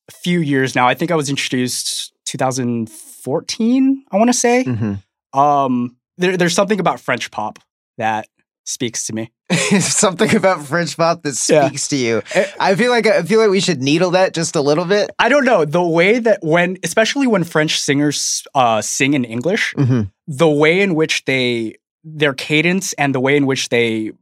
[0.08, 0.86] a few years now.
[0.86, 4.04] I think I was introduced 2014.
[4.10, 4.64] I want to say.
[4.64, 5.02] Mhm.
[5.32, 7.58] Um, there, there's something about French pop
[7.98, 8.28] that
[8.64, 9.32] speaks to me.
[9.80, 11.66] Something about French pop that Yeah.
[11.68, 12.22] speaks to you.
[12.34, 12.46] Eh.
[12.60, 15.10] I feel like I feel like we should needle that just a little bit.
[15.18, 19.74] I don't know the way that when, especially when French singers uh, sing in English,
[19.76, 20.10] Mhm.
[20.26, 24.12] the way in which they their cadence and the way in which they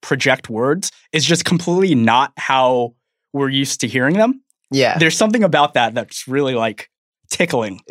[0.00, 2.94] project words is just completely not how
[3.32, 4.42] we're used to hearing them.
[4.70, 4.98] Yeah.
[4.98, 6.90] There's something about that that's really like
[7.30, 7.80] tickling.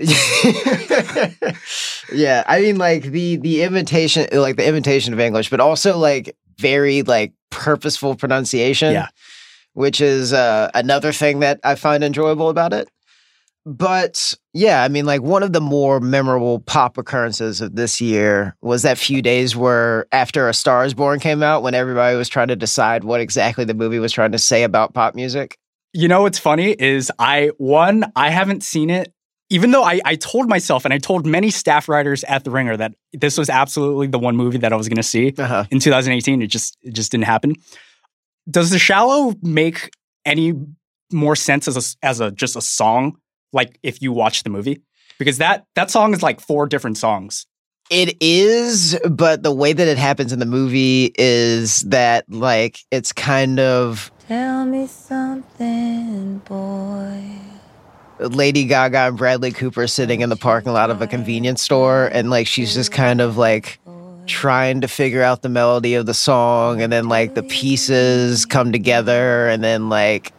[2.14, 6.36] yeah, I mean like the the imitation like the imitation of English, but also like
[6.58, 8.94] very like purposeful pronunciation.
[8.94, 9.08] Yeah.
[9.74, 12.90] Which is uh another thing that I find enjoyable about it.
[13.68, 18.56] But yeah, I mean like one of the more memorable pop occurrences of this year
[18.62, 22.30] was that few days where after A Star is Born came out when everybody was
[22.30, 25.58] trying to decide what exactly the movie was trying to say about pop music.
[25.92, 29.14] You know what's funny is I one I haven't seen it.
[29.50, 32.76] Even though I, I told myself and I told many staff writers at the Ringer
[32.78, 35.64] that this was absolutely the one movie that I was going to see Uh-huh.
[35.72, 37.54] in 2018, it just it just didn't happen.
[38.50, 39.90] Does The Shallow make
[40.26, 40.54] any
[41.14, 43.18] more sense as a as a just a song?
[43.54, 44.82] Like if you watch the movie,
[45.18, 47.46] because that that song is like four different songs.
[47.90, 53.14] It is, but the way that it happens in the movie is that like it's
[53.14, 57.24] kind of Tell me something, boy.
[58.20, 62.30] Lady Gaga and Bradley Cooper sitting in the parking lot of a convenience store and
[62.30, 63.80] like she's just kind of like
[64.26, 68.72] trying to figure out the melody of the song and then like the pieces come
[68.72, 70.34] together and then like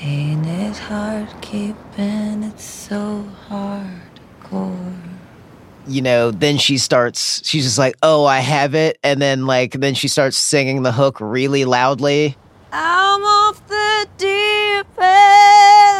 [0.00, 4.98] Ain't it hard keeping it so hardcore?
[5.88, 9.72] you know then she starts she's just like oh i have it and then like
[9.72, 12.36] then she starts singing the hook really loudly
[12.74, 15.91] I'm off the deep end.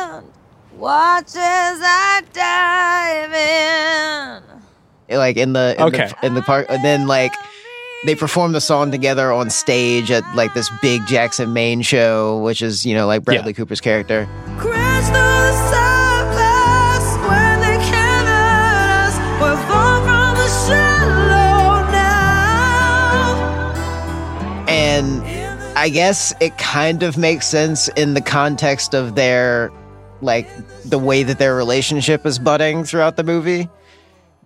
[0.83, 3.33] Watch as I dive
[5.09, 5.17] in.
[5.17, 6.09] like in the in Okay.
[6.21, 7.33] the, in the part and then like
[8.05, 12.63] they perform the song together on stage at like this big Jackson Maine show, which
[12.63, 14.27] is you know like Bradley Cooper's character.
[14.59, 19.15] Crash through the surface when they can't hurt us.
[19.41, 23.39] We're far from the shallow now.
[24.67, 25.23] And
[25.79, 29.71] I guess it kind of makes sense in the context of their
[30.23, 30.49] like
[30.85, 33.69] the way that their relationship is budding throughout the movie.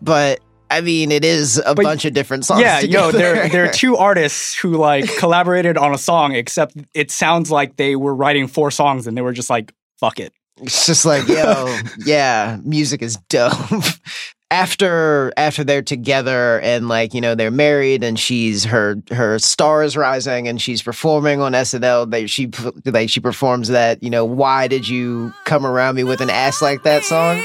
[0.02, 2.60] But I mean, it is a But- bunch of different songs.
[2.60, 3.18] yeah, yo, together.
[3.34, 7.76] there there are two artists who like collaborated on a song, except it sounds like
[7.76, 10.32] they were writing four songs and they were just like, fuck it.
[10.62, 13.52] It's just like, yo, yeah, music is dope.
[14.50, 19.82] after after they're together and like, you know, they're married and she's her her star
[19.82, 22.50] is rising and she's performing on SNL, they she
[22.84, 26.62] like she performs that, you know, why did you come around me with an ass
[26.62, 27.44] like that song?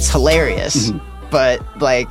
[0.00, 0.88] It's hilarious.
[0.90, 1.28] Mm-hmm.
[1.30, 2.10] But like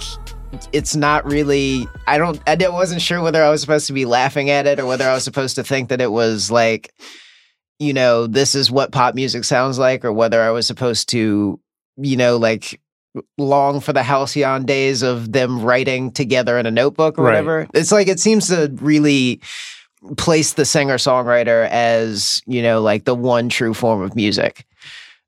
[0.72, 4.52] it's not really I don't I wasn't sure whether I was supposed to be laughing
[4.52, 6.94] at it or whether I was supposed to think that it was like
[7.80, 11.60] you know, this is what pop music sounds like or whether I was supposed to,
[11.98, 12.80] you know, like
[13.40, 17.32] long for the halcyon days of them writing together in a notebook or Right.
[17.32, 17.68] whatever.
[17.74, 19.42] It's like it seems to really
[20.18, 24.64] place the singer songwriter as, you know, like the one true form of music.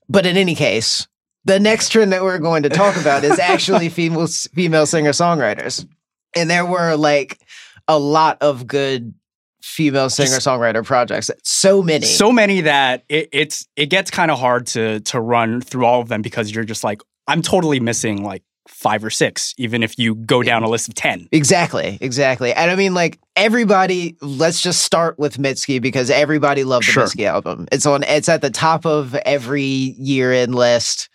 [0.07, 1.07] But in any case,
[1.45, 5.87] the next trend that we're going to talk about is actually female female singer songwriters,
[6.35, 7.39] and there were like
[7.87, 9.13] a lot of good
[9.61, 11.31] female singer songwriter projects.
[11.43, 12.05] So many.
[12.05, 16.01] So many that it, it's it gets kind of hard to to run through all
[16.01, 19.97] of them because you're just like, I'm totally missing like five or six, even if
[19.99, 21.27] you go down a list of ten.
[21.31, 22.53] Exactly, exactly.
[22.53, 24.15] And I mean, like everybody.
[24.21, 27.03] Let's just start with Mitski because everybody loved the Sure.
[27.05, 27.67] Mitski album.
[27.71, 28.03] It's on.
[28.03, 31.09] It's at the top of every year-end list.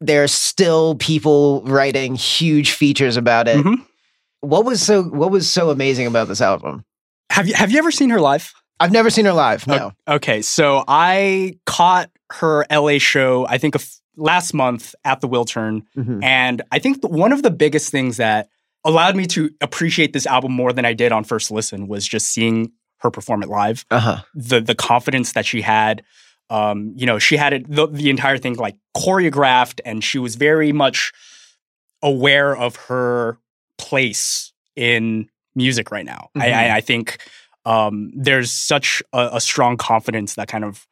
[0.00, 3.64] There's still people writing huge features about it.
[3.64, 3.84] Mhm.
[4.40, 6.84] What was so What was so amazing about this album?
[7.30, 8.52] Have you have you ever seen her live?
[8.78, 9.66] I've never seen her live.
[9.66, 9.92] No.
[10.06, 15.28] Okay, so I caught her LA show, I think a f- last month at the
[15.28, 15.82] Wiltern.
[15.96, 16.22] Mhm.
[16.24, 18.48] And I think the, one of the biggest things that
[18.84, 22.28] allowed me to appreciate this album more than I did on first listen was just
[22.28, 23.84] seeing her perform it live.
[23.90, 24.22] Uh huh.
[24.34, 26.02] The the confidence that she had.
[26.48, 30.36] Um, you know, she had it the, the entire thing like choreographed and she was
[30.36, 31.12] very much
[32.02, 33.38] aware of her
[33.78, 36.30] place in music right now.
[36.36, 36.54] I, Mhm.
[36.54, 37.18] I, I think
[37.64, 40.86] um, there's such a, a strong confidence that kind of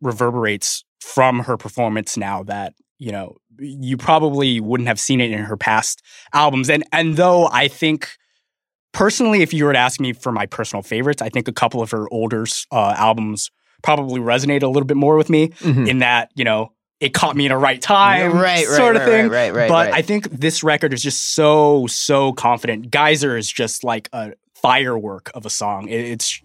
[0.00, 5.38] reverberates from her performance now that you know you probably wouldn't have seen it in
[5.44, 6.68] her past albums.
[6.70, 8.08] And and though I think
[8.92, 11.82] personally, if you were to ask me for my personal favorites, I think a couple
[11.82, 13.50] of her older uh, albums
[13.82, 15.88] probably resonate a little bit more with me Mhm.
[15.88, 19.02] in that you know it caught me in a right time, Right, right, sort of
[19.02, 19.24] right, thing.
[19.28, 19.94] right, right, right, but right.
[19.94, 22.90] I think this record is just so so confident.
[22.90, 24.32] Geyser is just like a
[24.62, 25.88] firework of a song.
[25.88, 26.40] It- it's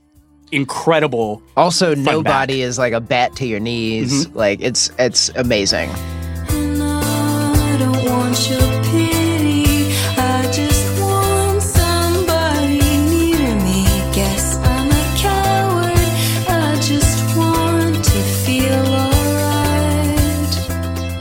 [0.52, 1.42] incredible.
[1.56, 4.28] Also, Fun nobody is like a bat to your knees.
[4.28, 4.38] Mm-hmm.
[4.38, 5.90] Like it's it's amazing.
[6.50, 9.94] And I don't want your pity.
[10.18, 13.86] I just want somebody near me.
[14.14, 16.08] Guess I'm a coward.
[16.50, 20.10] I just want to feel alright.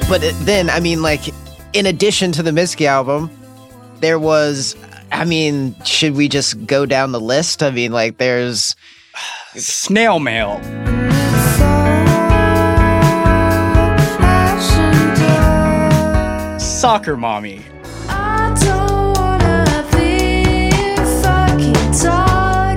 [0.08, 1.32] But then, I mean, like,
[1.72, 3.30] in addition to the Mitski album,
[4.00, 4.76] there was.
[5.12, 7.64] I mean, should we just go down the list?
[7.64, 8.76] I mean, like, there's
[9.56, 10.60] Snail mail.
[16.60, 17.60] Soccer mommy.
[18.08, 20.70] I don't wanna be
[21.20, 22.76] fucking taught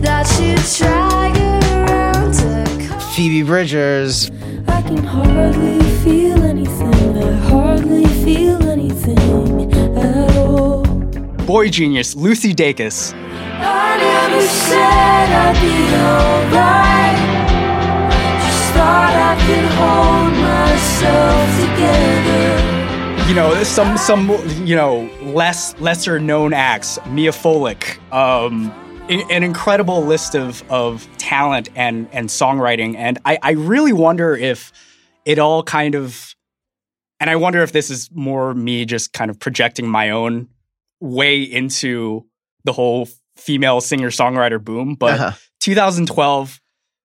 [0.00, 3.00] that you drag it around to come.
[3.12, 4.30] Phoebe Bridgers.
[4.66, 7.18] I can hardly feel anything.
[7.22, 10.84] I hardly feel anything at all.
[11.44, 12.16] Boy genius.
[12.16, 13.12] Lucy Dacus.
[23.28, 24.30] You know some some
[24.66, 28.70] you know less lesser known acts Miya Folick, um
[29.10, 32.96] an incredible list of of talent and and songwriting.
[32.96, 34.72] And i i really wonder if
[35.24, 36.34] it all kind of
[37.20, 40.48] and i wonder if this is more me just kind of projecting my own
[41.00, 42.26] way into
[42.64, 43.08] the whole
[43.44, 45.32] female singer songwriter boom but Uh-huh.
[45.60, 46.60] 2012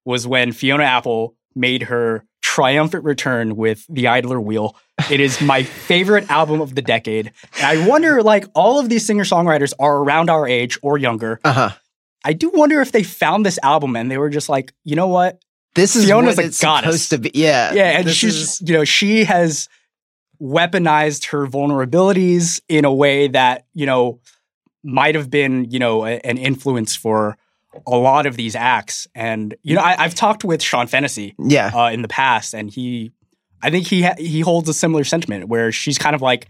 [0.05, 4.75] was when Fiona Apple made her triumphant return with The Idler Wheel.
[5.11, 7.31] It is my favorite album of the decade.
[7.57, 11.39] And I wonder, like, all of these singer songwriters are around our age or younger.
[11.43, 11.69] Uh huh.
[12.23, 15.07] I do wonder if they found this album and they were just like, you know
[15.07, 15.41] what?
[15.75, 17.03] This is Fiona's what a it's goddess.
[17.03, 17.31] supposed to be.
[17.33, 17.73] Yeah.
[17.73, 19.67] Yeah, and she's, is- you know, she has
[20.41, 24.19] weaponized her vulnerabilities in a way that, you know,
[24.83, 27.37] might have been, you know, a- an influence for
[27.85, 29.07] a lot of these acts.
[29.13, 31.71] And, you know, I, I've talked with Sean Fennessy yeah.
[31.73, 33.11] uh, in the past, and he,
[33.61, 36.47] I think he ha- he holds a similar sentiment where she's kind of like,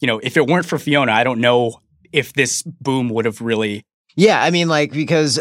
[0.00, 1.80] you know, if it weren't for Fiona, I don't know
[2.12, 3.84] if this boom would have really.
[4.16, 5.40] Yeah, I mean, like because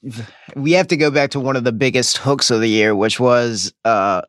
[0.56, 3.18] we have to go back to one of the biggest hooks of the year, which
[3.18, 4.22] was uh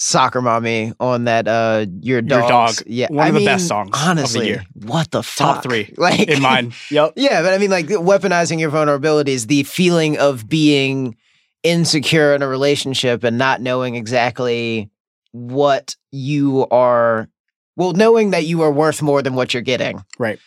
[0.00, 3.90] "Soccer Mommy" on that uh "Your Your Dog, Yeah, one I of the best songs
[3.90, 4.64] the Honestly, year.
[4.74, 5.56] what the fuck?
[5.56, 6.72] Top three like in mine.
[6.90, 7.12] Yep.
[7.16, 11.16] Yeah, but I mean, like weaponizing your vulnerabilities, the feeling of being
[11.62, 14.90] insecure in a relationship and not knowing exactly
[15.32, 17.28] what you are,
[17.76, 20.02] well, knowing that you are worth more than what you're getting.
[20.18, 20.38] Right.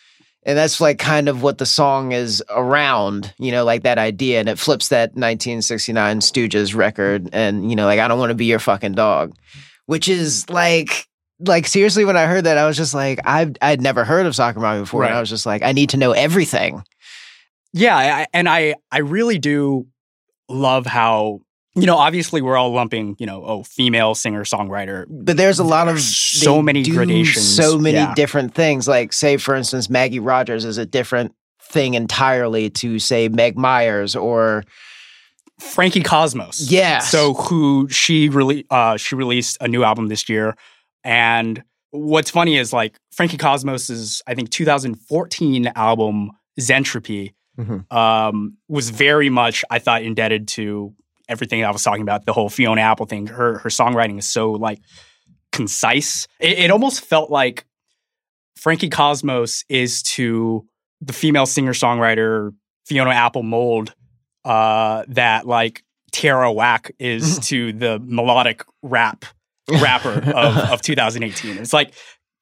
[0.45, 4.39] And that's like kind of what the song is around, you know, like that idea.
[4.39, 7.29] And it flips that 1969 Stooges record.
[7.31, 9.35] And, you know, like, I don't want to be your fucking dog,
[9.85, 11.07] which is like,
[11.39, 14.35] like seriously, when I heard that, I was just like, I've I'd never heard of
[14.35, 16.83] Soccer Mommy before, and I was just like, I need to know everything.
[17.73, 19.87] Yeah, I, and I I really do
[20.49, 21.41] love how
[21.75, 25.63] you know obviously we're all lumping you know oh female singer songwriter But there's a
[25.63, 28.13] lot of So many gradations, so many yeah.
[28.15, 28.87] different things.
[28.87, 34.15] Like, say for instance, Maggie Rogers is a different thing entirely to say Meg Myers
[34.15, 34.63] or
[35.59, 36.69] Frankie Cosmos.
[36.69, 36.99] Yeah.
[36.99, 40.55] So who she really uh she released a new album this year
[41.03, 47.91] and what's funny is like Frankie Cosmos's I think 2014 album Zentropy Mhm.
[47.93, 50.93] um was very much I thought indebted to
[51.33, 54.51] everything I was talking about the whole Fiona Apple thing her her songwriting is so
[54.51, 54.79] like
[55.51, 57.65] concise it, it almost felt like
[58.55, 60.65] Frankie Cosmos is to
[61.01, 62.53] the female singer songwriter
[62.85, 63.93] Fiona Apple mold
[64.45, 69.25] uh, that like Tierra Whack is to the melodic rap
[69.81, 71.57] rapper of, of 2018.
[71.57, 71.93] It's like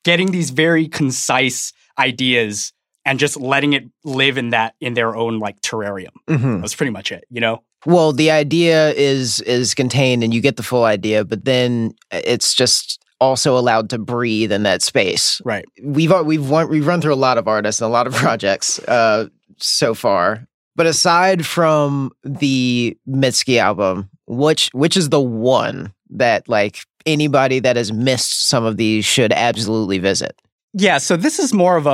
[0.03, 2.73] getting these very concise ideas
[3.05, 6.11] and just letting it live in that in their own like terrarium.
[6.27, 6.61] Mhm.
[6.61, 7.63] That's pretty much it, you know?
[7.85, 12.53] Well, the idea is is contained, and you get the full idea, but then it's
[12.53, 15.41] just also allowed to breathe in that space.
[15.45, 15.65] Right.
[15.83, 18.13] We've al- we've run, we've run through a lot of artists and a lot of
[18.15, 19.27] projects uh,
[19.57, 26.79] so far, but aside from the Mitski album, which which is the one that like
[27.05, 30.35] anybody that has missed some of these should absolutely visit.
[30.73, 31.89] Yeah, so this is more of a,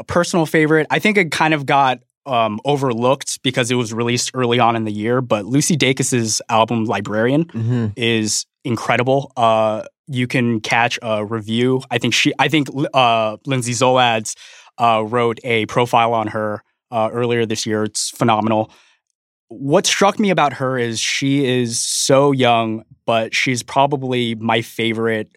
[0.00, 0.86] a personal favorite.
[0.90, 4.84] I think it kind of got um, overlooked because it was released early on in
[4.84, 7.86] the year, but Lucy Dacus's album Librarian Mm-hmm.
[7.96, 9.32] is incredible.
[9.36, 11.82] Uh, you can catch a review.
[11.90, 14.36] I think she, I think uh, Lindsay Zoladz
[14.78, 17.84] uh, wrote a profile on her uh, earlier this year.
[17.84, 18.70] It's phenomenal.
[19.48, 25.36] What struck me about her is she is so young, but she's probably my favorite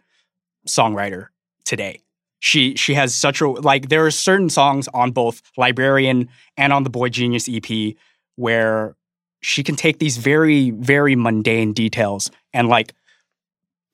[0.67, 1.27] songwriter
[1.63, 2.01] today.
[2.49, 6.83] She she has such a like there are certain songs on both Librarian and on
[6.83, 7.95] the Boy Genius EP
[8.35, 8.95] where
[9.41, 12.93] she can take these very very mundane details and like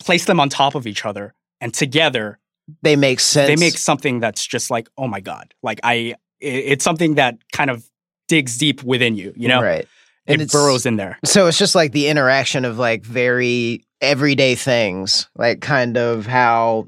[0.03, 2.39] place them on top of each other and together
[2.81, 3.47] They make sense.
[3.47, 5.93] they make something that's just like oh my god like i
[6.39, 7.85] it- it's something that kind of
[8.27, 9.87] digs deep within you you know right.
[10.25, 15.29] it burrows in there So it's just like the interaction of like very everyday things,
[15.35, 16.87] like kind of how,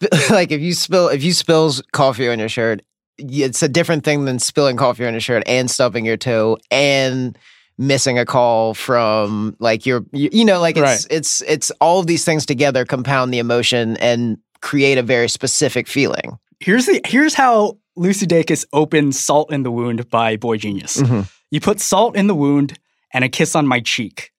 [0.00, 2.82] sp- like if you spill if you spills coffee on your shirt,
[3.18, 7.36] it's a different thing than spilling coffee on your shirt and stubbing your toe and
[7.78, 11.06] missing a call from like your you, know like it's Right.
[11.10, 15.86] it's it's all of these things together compound the emotion and create a very specific
[15.86, 16.38] feeling.
[16.58, 21.30] here's the here's how lucy dacus opened salt in the wound by boy genius Mhm.
[21.52, 22.76] you put salt in the wound
[23.14, 24.32] and a kiss on my cheek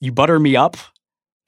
[0.00, 0.76] you butter me up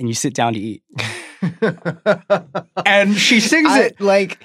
[0.00, 0.82] and you sit down to eat
[2.86, 4.39] and she sings I- it like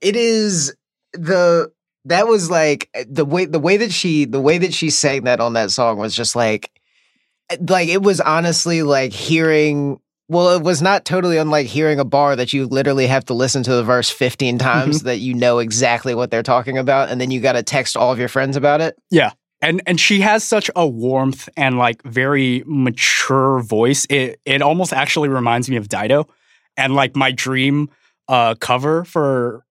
[0.00, 0.74] it is
[1.12, 1.72] the
[2.06, 5.40] that was like the way the way that she the way that she sang that
[5.40, 6.70] on that song was just like
[7.68, 12.36] like it was honestly like hearing Well, it was not totally unlike hearing a bar
[12.36, 15.06] that you literally have to listen to the verse 15 times Mm-hmm.
[15.08, 18.12] that you know exactly what they're talking about, and then you got to text all
[18.12, 18.96] of your friends about it.
[19.10, 19.32] Yeah.
[19.62, 24.06] And and she has such a warmth and like very mature voice.
[24.08, 26.26] It it almost actually reminds me of Dido.
[26.76, 27.90] And like my dream
[28.28, 29.64] uh cover for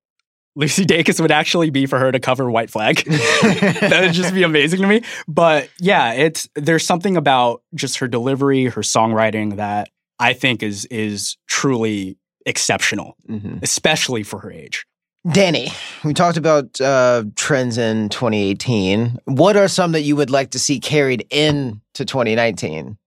[0.55, 2.97] Lucy Dacus would actually be for her to cover White Flag.
[3.05, 5.03] that would just be amazing to me.
[5.27, 10.85] But yeah, it's there's something about just her delivery, her songwriting that I think is
[10.85, 13.61] is truly exceptional, Mhm.
[13.63, 14.85] especially for her age.
[15.29, 15.69] Danny,
[16.03, 19.19] we talked about uh, trends in 2018.
[19.25, 22.97] What are some that you would like to see carried into 2019?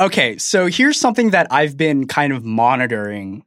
[0.00, 3.44] Okay, so here's something that I've been kind of monitoring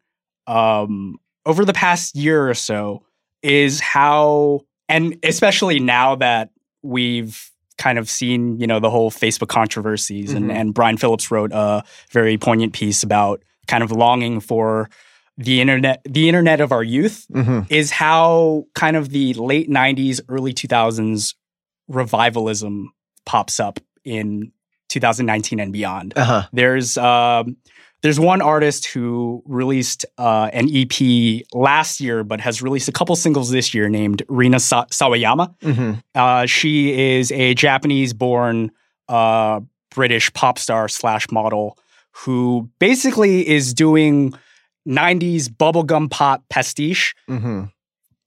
[0.48, 3.04] um, over the past year or so
[3.42, 6.50] is how, and especially now that
[6.84, 7.50] we've
[7.80, 10.56] kind of seen, you know, the whole Facebook controversies, and, Mhm.
[10.56, 14.90] and Brian Phillips wrote a very poignant piece about kind of longing for
[15.38, 17.62] the internet, the internet of our youth, Mm-hmm.
[17.74, 21.34] is how kind of the late 90s, early 2000s
[21.88, 22.92] revivalism
[23.26, 24.52] pops up in
[24.90, 26.14] 2019 and beyond.
[26.16, 26.44] Uh huh.
[26.54, 27.58] There's um,
[28.02, 33.16] there's one artist who released uh, an EP last year, but has released a couple
[33.16, 35.54] singles this year, named Rina Sa- Sawayama.
[35.60, 35.92] Mm-hmm.
[36.16, 38.72] Uh, she is a Japanese-born
[39.08, 39.60] uh,
[39.94, 41.78] British pop star slash model
[42.12, 44.34] who basically is doing
[44.88, 47.66] 90s bubblegum pop pastiche Mm-hmm.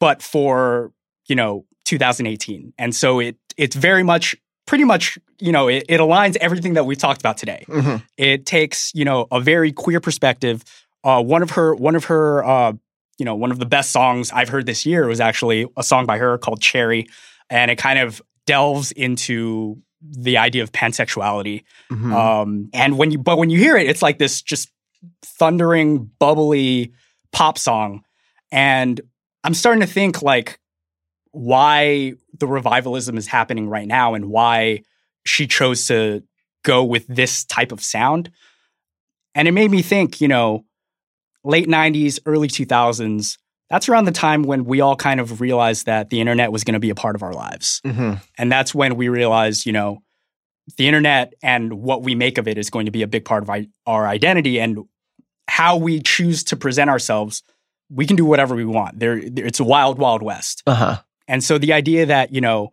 [0.01, 0.93] but for
[1.29, 4.37] you know 2018 and so it it's very much
[4.67, 7.97] pretty much you know it, it aligns everything that we've talked about today Mm-hmm.
[8.17, 10.63] it takes you know a very queer perspective
[11.05, 12.73] uh, one of her one of her uh,
[13.19, 16.07] you know one of the best songs i've heard this year was actually a song
[16.07, 17.07] by her called cherry
[17.51, 22.13] and it kind of delves into the idea of pansexuality Mm-hmm.
[22.15, 24.71] um, and when you, but when you hear it, it's like this just
[25.23, 26.93] thundering, bubbly
[27.33, 28.05] pop song.
[28.53, 29.01] And
[29.43, 30.59] I'm starting to think like
[31.33, 34.83] why the revivalism is happening right now and why
[35.27, 36.23] she chose to
[36.63, 38.31] go with this type of sound.
[39.35, 40.65] And it made me think, you know,
[41.43, 43.37] late 90s, early 2000s,
[43.71, 46.75] that's around the time when we all kind of realized that the internet was going
[46.75, 47.81] to be a part of our lives.
[47.85, 48.15] mm-hmm.
[48.39, 50.03] And that's when we realized, you know,
[50.77, 53.43] the internet and what we make of it is going to be a big part
[53.43, 53.51] of
[53.87, 54.79] our identity and
[55.49, 57.43] how we choose to present ourselves.
[57.91, 58.99] We can do whatever we want.
[58.99, 60.63] There, it's a wild, wild west.
[60.67, 60.97] Uh huh.
[61.29, 62.73] And so the idea that you know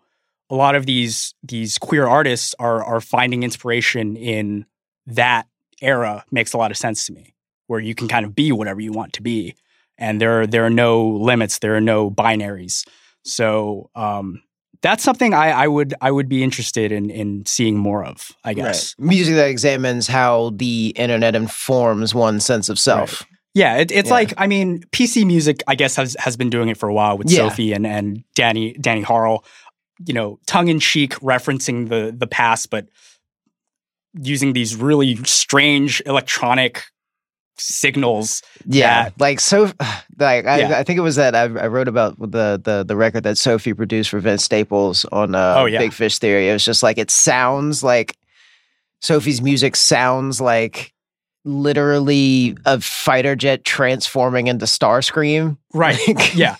[0.49, 4.65] a lot of these these queer artists are are finding inspiration in
[5.07, 5.47] that
[5.81, 7.33] era makes a lot of sense to me.
[7.67, 9.55] Where you can kind of be whatever you want to be,
[9.97, 12.85] and there are, there are no limits, there are no binaries.
[13.23, 14.41] So um,
[14.81, 18.31] that's something I, I would I would be interested in in seeing more of.
[18.43, 18.95] I guess.
[18.97, 19.07] Right.
[19.09, 23.25] Music that examines how the internet informs one's sense of self.
[23.53, 24.13] Yeah, it, it's Yeah.
[24.13, 27.17] like I mean, PC music I guess has has been doing it for a while
[27.17, 27.49] with Yeah.
[27.49, 29.43] Sophie and and Danny Danny Harle,
[30.05, 32.87] you know, tongue in cheek referencing the the past, but
[34.21, 36.83] using these really strange electronic
[37.61, 38.41] signals.
[38.65, 39.65] Yeah, that- like so,
[40.19, 40.77] like I, Yeah.
[40.79, 43.73] I think it was that I, I wrote about the the the record that Sophie
[43.73, 45.79] produced for Vince Staples on uh, Oh, yeah.
[45.79, 46.49] Big Fish Theory.
[46.49, 48.17] It was just like it sounds like
[49.01, 50.93] Sophie's music sounds like
[51.43, 55.57] literally a fighter jet transforming into Starscream.
[55.73, 55.97] Right.
[56.35, 56.55] Yeah.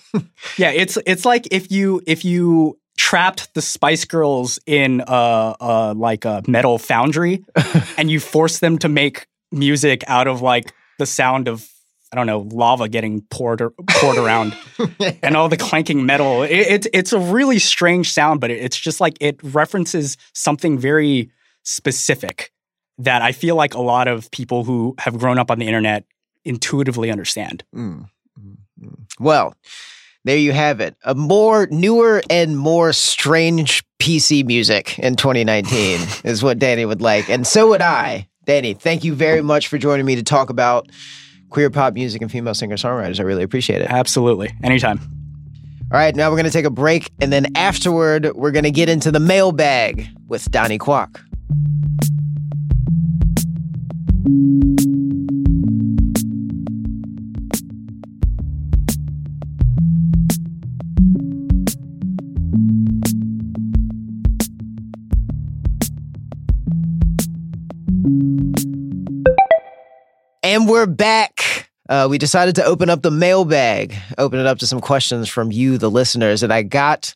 [0.58, 5.94] Yeah, it's it's like if you if you trapped the Spice Girls in a, a
[5.96, 7.44] like a metal foundry
[7.98, 11.68] and you forced them to make music out of like the sound of
[12.14, 14.56] I don't know lava getting poured or, poured around
[15.24, 16.44] and all the clanking metal.
[16.44, 20.78] It, it's it's a really strange sound, but it, it's just like it references something
[20.78, 21.32] very
[21.64, 22.52] specific
[23.00, 26.06] that I feel like a lot of people who have grown up on the internet
[26.46, 27.64] intuitively understand.
[27.76, 28.08] Mm,
[28.40, 28.96] mm, mm.
[29.20, 29.56] Well,
[30.24, 30.96] there you have it.
[31.04, 37.30] A more newer and more strange PC music in 2019 is what Danny would like.
[37.30, 38.28] And so would I.
[38.52, 40.90] Danny, thank you very much for joining me to talk about
[41.52, 43.18] queer pop music and female singer songwriters.
[43.18, 43.88] I really appreciate it.
[43.90, 44.54] Absolutely.
[44.62, 45.00] Anytime.
[45.90, 47.10] All right, now we're going to take a break.
[47.22, 51.22] And then afterward, we're going to get into the mailbag with Donnie Kwak.
[70.62, 71.72] And we're back.
[71.90, 75.52] Uh, we decided to open up the mailbag, open it up to some questions from
[75.52, 76.44] you, the listeners.
[76.44, 77.16] And I got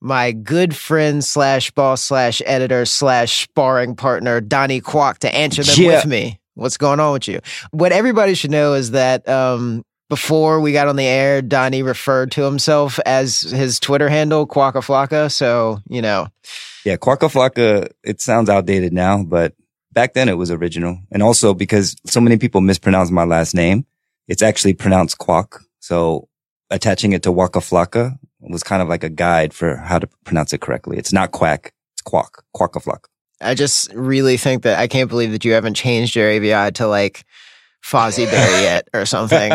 [0.00, 5.74] my good friend slash boss slash editor slash sparring partner, Donnie Kwak, to answer them
[5.84, 5.96] Yeah.
[5.96, 6.38] with me.
[6.54, 7.40] What's going on with you?
[7.72, 12.30] What everybody should know is that um, before we got on the air, Donnie referred
[12.32, 15.28] to himself as his Twitter handle, Quaka Flocka.
[15.32, 16.28] So, you know,
[16.84, 19.54] Yeah, Quacka Flocka, it sounds outdated now, but
[19.96, 21.00] back then it was original.
[21.10, 23.86] And also because so many people mispronounce my last name,
[24.28, 25.54] it's actually pronounced Quack.
[25.80, 26.28] So
[26.70, 30.52] attaching it to Waka Flocka was kind of like a guide for how to pronounce
[30.52, 30.98] it correctly.
[30.98, 33.06] It's not quack, it's quack, Quacka Flocka.
[33.40, 36.86] I just really think that I can't believe that you haven't changed your AVI to
[36.86, 37.24] like
[37.82, 39.52] Fozzie Bear yet or something.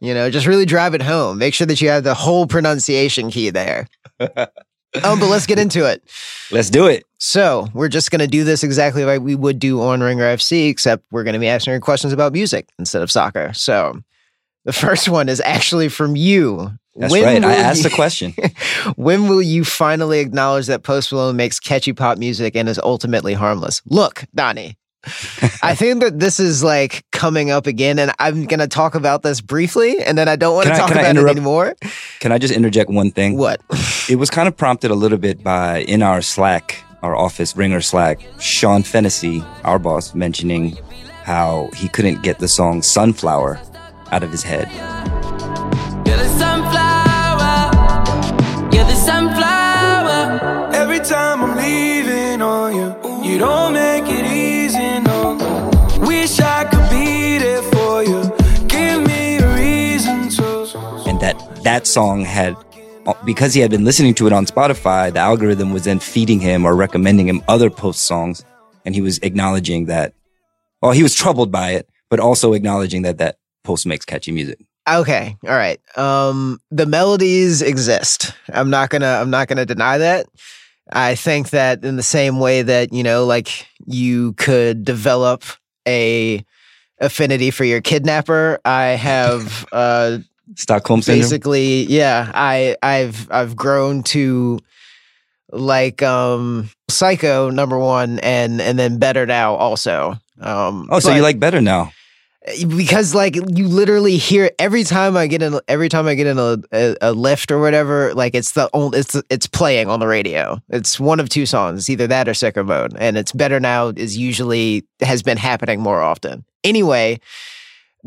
[0.00, 1.38] you know, just really drive it home.
[1.38, 3.88] Make sure that you have the whole pronunciation key there.
[5.04, 6.02] Um, but let's get into it.
[6.52, 7.04] Let's do it.
[7.18, 10.68] So we're just going to do this exactly like we would do on Ringer FC,
[10.70, 13.52] except we're going to be asking questions about music instead of soccer.
[13.52, 14.00] So
[14.64, 16.70] the first one is actually from you.
[16.94, 17.44] That's When right.
[17.44, 18.32] I asked you- the question.
[18.96, 23.34] when will you finally acknowledge that Post Malone makes catchy pop music and is ultimately
[23.34, 23.82] harmless?
[23.86, 24.76] Look, Donnie,
[25.62, 29.22] I think that this is like coming up again, and I'm going to talk about
[29.22, 31.74] this briefly, and then I don't want to talk about it anymore.
[32.20, 33.36] Can I just interject one thing?
[33.36, 33.60] What?
[34.08, 37.80] It was kind of prompted a little bit by in our Slack, our office ringer
[37.80, 40.76] Slack, Sean Fennessy, our boss, mentioning
[41.24, 43.60] how he couldn't get the song Sunflower
[44.12, 44.68] out of his head.
[61.66, 62.56] That song had
[63.24, 66.64] because he had been listening to it on Spotify, the algorithm was then feeding him
[66.64, 68.44] or recommending him other post songs.
[68.84, 70.14] And he was acknowledging that,
[70.80, 74.60] well, he was troubled by it, but also acknowledging that that post makes catchy music.
[74.88, 75.80] Okay, all right.
[75.96, 78.32] Um, the melodies exist.
[78.52, 79.18] I'm not gonna.
[79.20, 80.26] I'm not gonna deny that.
[80.92, 85.42] I think that in the same way that you know, like you could develop
[85.88, 86.44] a
[87.00, 90.18] affinity for your kidnapper, I have uh,
[90.54, 91.22] Stockholm syndrome.
[91.22, 94.58] basically yeah i i've i've grown to
[95.52, 101.22] like um psycho number one and and then better now also um Oh, so you
[101.22, 101.90] like better now?
[102.68, 106.38] because like you literally hear every time I get in every time I get in
[106.38, 110.06] a, a, a lift or whatever like it's the only it's it's playing on the
[110.06, 113.58] radio it's one of two songs it's either that or sicko mode and it's better
[113.58, 117.18] now is usually has been happening more often anyway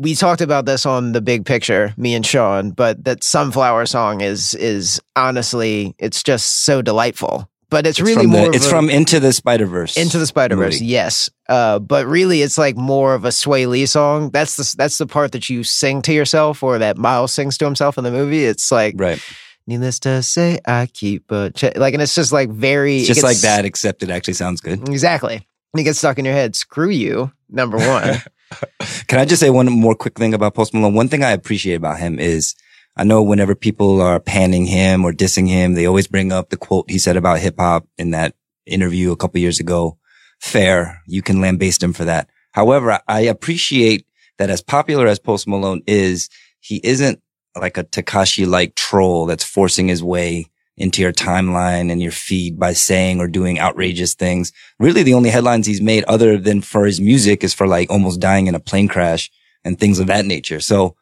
[0.00, 4.20] we talked about this on the big picture me and Sean but that sunflower song
[4.20, 8.68] is is honestly it's just so delightful but it's, It's really more the, of it's
[8.68, 9.96] from Into the Spider Verse.
[9.96, 11.30] into the Spider Verse, yes.
[11.48, 14.30] Uh, but really, it's like more of a Swae Lee song.
[14.30, 17.64] That's the that's the part that you sing to yourself, or that Miles sings to
[17.66, 18.44] himself in the movie.
[18.44, 19.22] It's like, Right.
[19.68, 21.76] needless to say, I keep a check.
[21.76, 24.60] Like, and it's just like very It's it just like that, except it actually sounds
[24.60, 24.88] good.
[24.88, 25.34] Exactly.
[25.72, 26.56] And it gets stuck in your head.
[26.56, 27.30] Screw you.
[27.48, 28.20] Number one.
[29.08, 30.94] Can I just say one more quick thing about Post Malone?
[30.94, 32.54] One thing I appreciate about him is
[32.96, 36.56] I know whenever people are panning him or dissing him, they always bring up the
[36.56, 38.34] quote he said about hip hop in that
[38.66, 39.98] interview a couple years ago.
[40.40, 41.02] Fair.
[41.06, 42.28] You can lambaste him for that.
[42.52, 44.06] However, I- appreciate
[44.38, 46.28] that as popular as Post Malone is,
[46.60, 47.20] he isn't
[47.56, 52.58] like a Tekashi like troll that's forcing his way into your timeline and your feed
[52.58, 54.52] by saying or doing outrageous things.
[54.78, 58.20] Really, the only headlines he's made other than for his music is for like almost
[58.20, 59.30] dying in a plane crash
[59.64, 60.60] and things of that nature.
[60.60, 60.96] So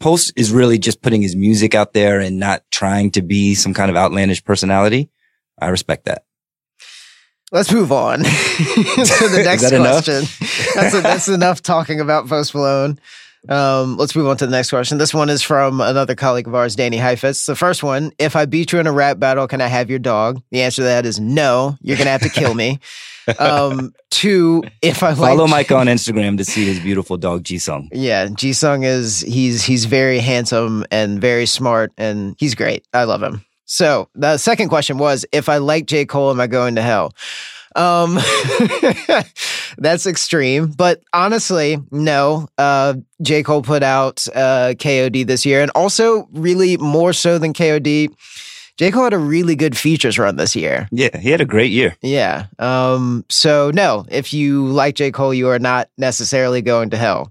[0.00, 3.74] Post is really just putting his music out there and not trying to be some
[3.74, 5.10] kind of outlandish personality.
[5.60, 6.24] I respect that.
[7.52, 10.04] Let's move on to the next that enough?
[10.04, 10.22] question.
[10.74, 12.98] That's that's enough talking about Post Malone.
[13.48, 14.98] Um, let's move on to the next question.
[14.98, 17.46] This one is from another colleague of ours, Danny Heifetz.
[17.46, 19.98] The first one: If I beat you in a rap battle, can I have your
[19.98, 20.42] dog?
[20.50, 21.76] The answer to that is no.
[21.80, 22.80] You're gonna have to kill me.
[23.38, 27.58] Um, two: If I Follow like, Mike on Instagram to see his beautiful dog G
[27.58, 27.88] Sung.
[27.92, 32.84] Yeah, Ji Sung is he's he's very handsome and very smart and he's great.
[32.92, 33.44] I love him.
[33.66, 36.06] So the second question was if I like J.
[36.06, 37.12] Cole, am I going to hell?
[37.76, 38.14] Um
[39.78, 40.68] that's extreme.
[40.68, 42.48] But honestly, no.
[42.58, 43.42] Uh J.
[43.42, 48.08] Cole put out uh KOD this year, and also really more so than KOD.
[48.78, 48.90] J.
[48.90, 50.88] Cole had a really good features run this year.
[50.90, 51.96] Yeah, he had a great year.
[52.00, 52.46] Yeah.
[52.58, 55.10] Um, so no, if you like J.
[55.10, 57.30] Cole, you are not necessarily going to hell.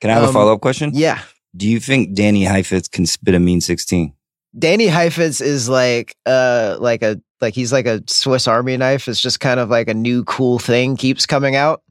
[0.00, 0.92] Can I have Um, a follow up question?
[0.94, 1.20] Yeah.
[1.54, 4.14] Do you think Danny Heifetz can spit a mean 16?
[4.56, 9.08] Danny Heifetz is like uh like a like he's like a Swiss Army knife.
[9.08, 11.82] It's just kind of like a new cool thing keeps coming out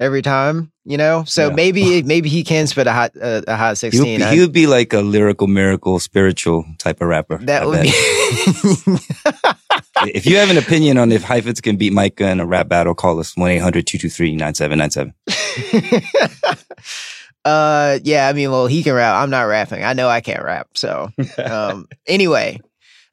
[0.00, 1.24] every time, you know.
[1.26, 1.54] So Yeah.
[1.54, 4.18] maybe maybe he can spit a hot uh, a hot He would, sixteen.
[4.20, 7.38] be, he would be like a lyrical, miracle, spiritual type of rapper.
[7.38, 7.84] that I would bet.
[7.84, 7.90] be
[10.12, 12.94] if you have an opinion on if Heifetz can beat Micah in a rap battle,
[12.94, 15.12] call us 1-800-223-9797.
[17.44, 19.22] uh, yeah, I mean, well, he can rap.
[19.22, 19.84] I'm not rapping.
[19.84, 20.68] I know I can't rap.
[20.74, 21.10] So,
[21.44, 22.60] um, anyway,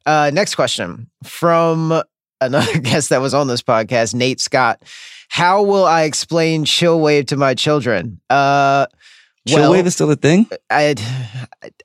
[0.06, 2.02] uh, next question from
[2.40, 4.82] another guest that was on this podcast, Nate Scott.
[5.28, 8.20] How will I explain chill wave to my children?
[8.28, 8.86] Uh,
[9.48, 10.46] Chill well, wave is still a thing?
[10.70, 10.94] I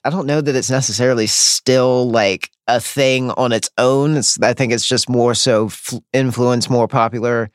[0.04, 4.16] I don't know that it's necessarily still like a thing on its own.
[4.16, 7.50] It's, I think it's just more so f- influence more popular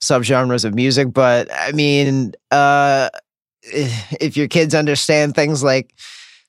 [0.00, 1.12] subgenres of music.
[1.12, 3.10] But I mean, uh,
[4.20, 5.94] if your kids understand things like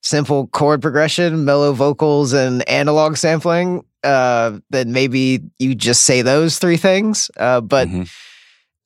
[0.02, 6.58] simple chord progression, mellow vocals, and analog sampling, uh, then maybe you just say those
[6.58, 7.30] three things.
[7.38, 8.10] Uh, but Mhm.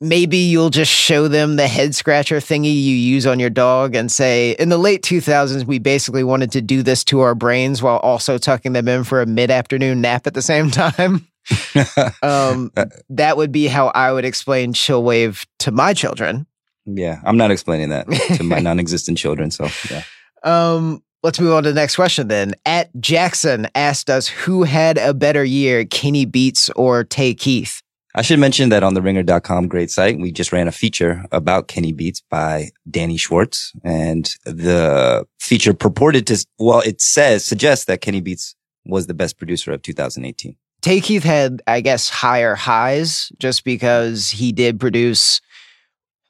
[0.01, 4.11] maybe you'll just show them the head scratcher thingy you use on your dog and
[4.11, 7.97] say, in the late 2000s, we basically wanted to do this to our brains while
[7.99, 11.25] also tucking them in for a mid afternoon nap at the same time.
[12.23, 12.71] um,
[13.09, 16.45] that would be how I would explain chill wave to my children.
[16.85, 18.07] Yeah, I'm not explaining that
[18.37, 19.51] to my non-existent children.
[19.51, 20.03] So yeah.
[20.43, 22.55] Um, let's move on to the next question then.
[22.65, 27.81] At Jackson asked us who had a better year, Kenny Beats or Tay Keith?
[28.17, 31.67] I should mention that on the ringer.com great site, we just ran a feature about
[31.67, 33.73] Kenny Beats by Danny Schwartz.
[33.83, 38.55] And the feature purported to, well, it says, suggests that Kenny Beats
[38.85, 40.55] was the best producer of 2018.
[40.81, 45.41] Tay Keith had, I guess, higher highs just because he did produce,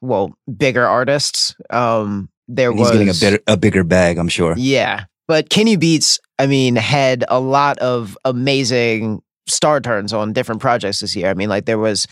[0.06, 1.56] well, bigger artists.
[1.70, 4.56] Um, there And was getting a better, a bigger bag, I'm sure.
[4.58, 5.06] Yeah.
[5.28, 11.00] But Kenny Beats, I mean, had a lot of amazing star turns on different projects
[11.00, 11.30] this year.
[11.30, 12.08] I mean, like there was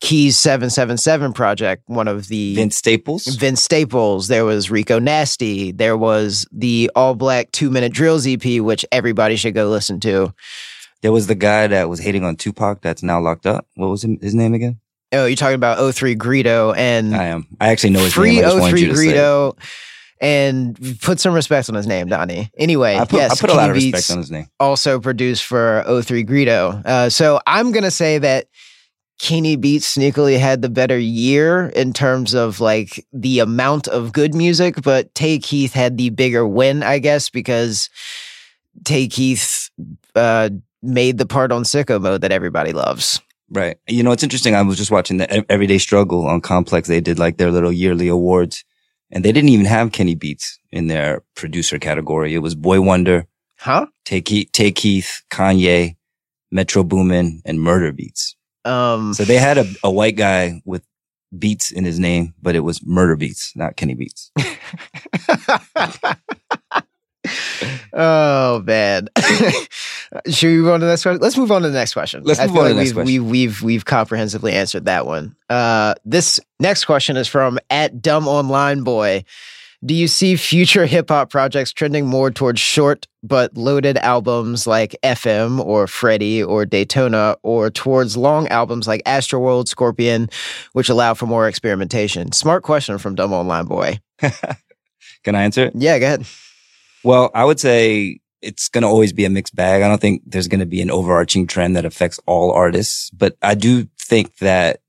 [0.00, 3.26] Keys 777 project, one of the Vince Staples.
[3.26, 8.60] Vince Staples, there was Rico Nasty, there was the all black two minute drills EP,
[8.60, 10.34] which everybody should go listen to.
[11.02, 13.66] There was the guy that was hating on Tupac that's now locked up.
[13.74, 14.80] What was his name again?
[15.12, 17.46] Oh, you're talking about 03 Greedo and I am.
[17.60, 18.44] I actually know his free name.
[18.44, 18.94] I just wanted 03 you to.
[18.94, 19.58] Greedo.
[20.18, 22.50] And put some respect on his name, Donnie.
[22.56, 24.46] Anyway, I put, yes, I put a lot of respect Beats- on his name.
[24.58, 26.84] also produced for 03 Greedo.
[26.86, 28.46] Uh, so I'm going to say that
[29.18, 34.34] Kenny Beats sneakily had the better year in terms of like the amount of good
[34.34, 37.90] music, but Tay Keith had the bigger win, I guess, because
[38.84, 39.70] Tay Keith
[40.14, 40.50] uh,
[40.82, 43.20] made the part on sicko mode that everybody loves.
[43.50, 43.78] Right.
[43.86, 44.54] You know, it's interesting.
[44.54, 46.88] I was just watching the Everyday Struggle on Complex.
[46.88, 48.64] They did like their little yearly awards
[49.10, 52.34] and they didn't even have Kenny Beats in their producer category.
[52.34, 53.26] It was Boi-1da,
[53.58, 53.86] Huh?
[54.04, 55.96] Tay Keith, Tay Keith Kanye,
[56.50, 58.34] Metro Boomin, and Murder Beats.
[58.64, 60.82] Um, So they had a, a white guy with
[61.36, 64.30] beats in his name, but it was Murder Beats, not Kenny Beats.
[67.92, 69.08] oh man.
[70.28, 71.20] Should we move on to the next question?
[71.20, 72.22] Let's move on to the next question.
[72.24, 75.06] Let's I move feel on to the next we've, We've, we've we've comprehensively answered that
[75.06, 75.36] one.
[75.50, 79.24] Uh, this next question is from at Dumb Online Boy.
[79.84, 84.96] Do you see future hip hop projects trending more towards short but loaded albums like
[85.02, 90.28] FM or Freddie or Daytona, or towards long albums like Astroworld, Scorpion,
[90.72, 92.32] which allow for more experimentation?
[92.32, 93.98] Smart question from Dumb Online Boy.
[95.24, 95.72] Can I answer it?
[95.74, 96.26] Yeah, go ahead.
[97.06, 99.80] Well, I would say it's going to always be a mixed bag.
[99.80, 103.36] I don't think there's going to be an overarching trend that affects all artists, but
[103.42, 104.80] I do think that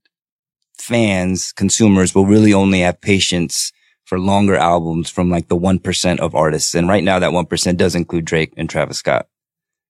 [0.79, 3.71] fans, consumers will really only have patience
[4.03, 6.73] for longer albums from like the 1% of artists.
[6.73, 9.27] And right now that 1% does include Drake and Travis Scott.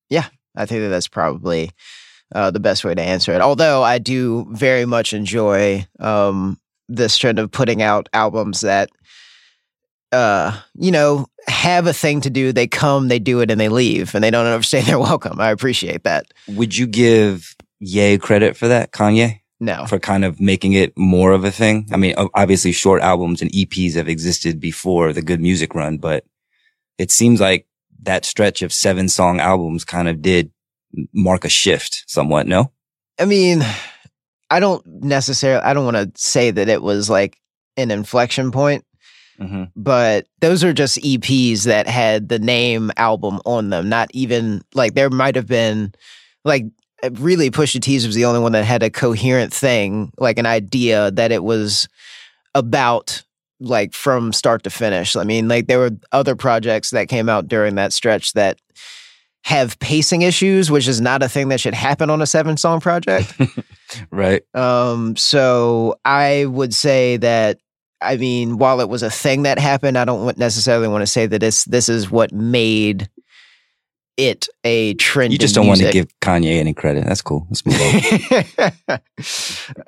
[0.09, 0.25] Yeah.
[0.53, 1.71] I think that that's probably
[2.35, 3.39] uh, the best way to answer it.
[3.39, 6.59] Although I do very much enjoy um,
[6.89, 8.89] this trend of putting out albums that,
[10.11, 12.51] uh, you know, have a thing to do.
[12.51, 15.39] They come, they do it, and they leave, and they don't ever say they're welcome.
[15.39, 16.33] I appreciate that.
[16.47, 19.41] Would you give Ye credit for that, Kanye?
[19.59, 21.89] No, For kind of making it more of a thing?
[21.91, 26.25] I mean, obviously short albums and EPs have existed before the good music run, but
[26.99, 27.65] it seems like
[28.03, 30.51] that stretch of seven song albums kind of did
[31.11, 32.71] mark a shift somewhat, no?
[33.19, 33.63] I mean,
[34.51, 35.63] I don't necessarily.
[35.63, 37.39] I don't want to say that it was like
[37.77, 38.85] an inflection point.
[39.39, 39.65] Mm-hmm.
[39.75, 43.87] but those are just EPs that had the name album on them.
[43.87, 45.93] Not even like there might have been
[46.43, 46.65] like
[47.11, 51.11] really Pusha T's was the only one that had a coherent thing, like an idea
[51.11, 51.87] that it was
[52.55, 53.23] about
[53.59, 55.15] like from start to finish.
[55.15, 58.59] I mean, like there were other projects that came out during that stretch that
[59.43, 62.79] have pacing issues, which is not a thing that should happen on a seven song
[62.79, 63.33] project.
[64.11, 64.43] Right.
[64.53, 67.59] Um, so I would say that
[68.01, 71.25] I mean, while it was a thing that happened, I don't necessarily want to say
[71.25, 73.09] that this this is what made
[74.17, 75.31] it a trend.
[75.31, 77.05] You just don't want to give Kanye any credit.
[77.05, 77.47] That's cool.
[77.49, 77.79] Let's move
[78.87, 78.99] on.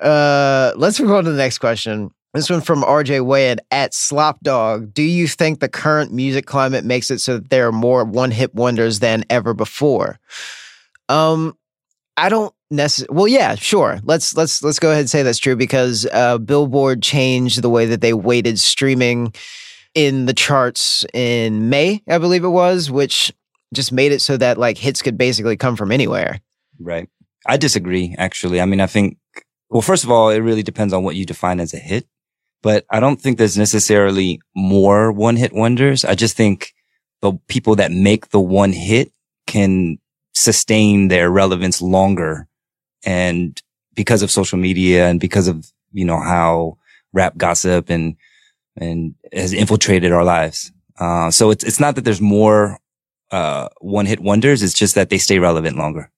[0.00, 2.10] uh, let's move on to the next question.
[2.32, 4.94] This one from RJ Wade at Slop Dog.
[4.94, 8.30] Do you think the current music climate makes it so that there are more one
[8.30, 10.20] hit wonders than ever before?
[11.08, 11.58] Um,
[12.16, 14.00] I don't Well, yeah, sure.
[14.04, 17.86] Let's let's let's go ahead and say that's true because uh, Billboard changed the way
[17.86, 19.34] that they weighted streaming
[19.94, 23.32] in the charts in May, I believe it was, which
[23.74, 26.40] just made it so that like hits could basically come from anywhere.
[26.78, 27.08] Right.
[27.46, 28.60] I disagree, actually.
[28.60, 29.18] I mean, I think,
[29.68, 32.06] well, first of all, it really depends on what you define as a hit,
[32.62, 36.04] but I don't think there's necessarily more one hit wonders.
[36.04, 36.72] I just think
[37.20, 39.12] the people that make the one hit
[39.46, 39.98] can
[40.34, 42.46] sustain their relevance longer.
[43.04, 43.60] And
[43.94, 46.78] because of social media and because of, you know, how
[47.12, 48.16] rap gossip and,
[48.76, 50.72] and has infiltrated our lives.
[50.98, 52.78] Uh, so it's, it's not that there's more,
[53.30, 54.62] uh, one hit wonders.
[54.62, 56.10] It's just that they stay relevant longer.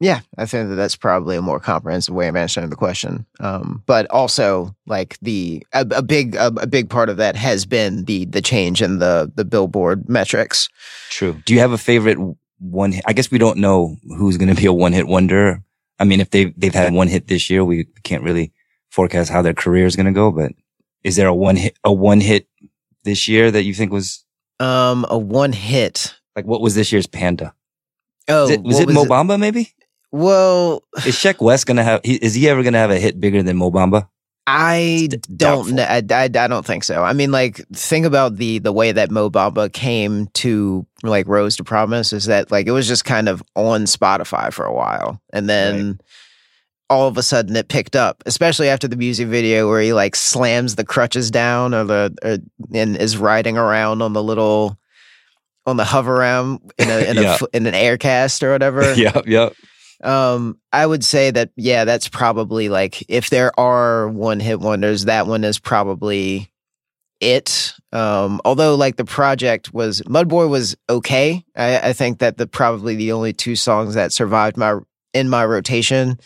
[0.00, 3.24] Yeah, I think that that's probably a more comprehensive way of answering the question.
[3.38, 7.66] Um, but also, like the a, a big a, a big part of that has
[7.66, 10.68] been the the change in the the Billboard metrics.
[11.10, 11.40] True.
[11.46, 12.18] Do you have a favorite
[12.58, 12.94] one?
[13.06, 15.62] I guess we don't know who's going to be a one hit wonder.
[16.02, 18.52] I mean, if they they've had one hit this year, we can't really
[18.90, 20.32] forecast how their career is going to go.
[20.32, 20.50] But
[21.04, 22.48] is there a one hit a one hit
[23.04, 24.24] this year that you think was
[24.58, 26.14] Um, a one hit.
[26.34, 27.54] like what was this year's Panda?
[28.26, 29.38] Oh, was it, was it Mo Bamba?
[29.38, 29.74] Maybe
[30.10, 32.00] Well, is Sheck Wes going to have?
[32.02, 34.08] Is he ever going to have a hit bigger than Mo Bamba?
[34.46, 35.36] I don't.
[35.36, 35.76] doubtful.
[35.76, 37.02] kn- I, I, I don't think so.
[37.04, 41.56] I mean, like, think about the the way that Mo Bamba came to like Rose
[41.56, 45.20] to Promise is that like it was just kind of on Spotify for a while,
[45.32, 46.00] and then
[46.90, 48.22] all of a sudden it picked up.
[48.26, 52.38] Especially after the music video where he like slams the crutches down or the or,
[52.74, 54.76] and is riding around on the little
[55.66, 57.38] on the hover around in a in, Yeah.
[57.40, 58.92] a in an air cast or whatever.
[58.96, 59.54] yep, yep.
[60.02, 65.04] Um, I would say that yeah, that's probably like if there are one hit wonders,
[65.04, 66.50] that one is probably
[67.20, 67.74] it.
[67.92, 71.44] Um, although like the project was Mudboy was okay.
[71.56, 74.78] I, I think that the probably the only two songs that survived my
[75.14, 76.18] in my rotation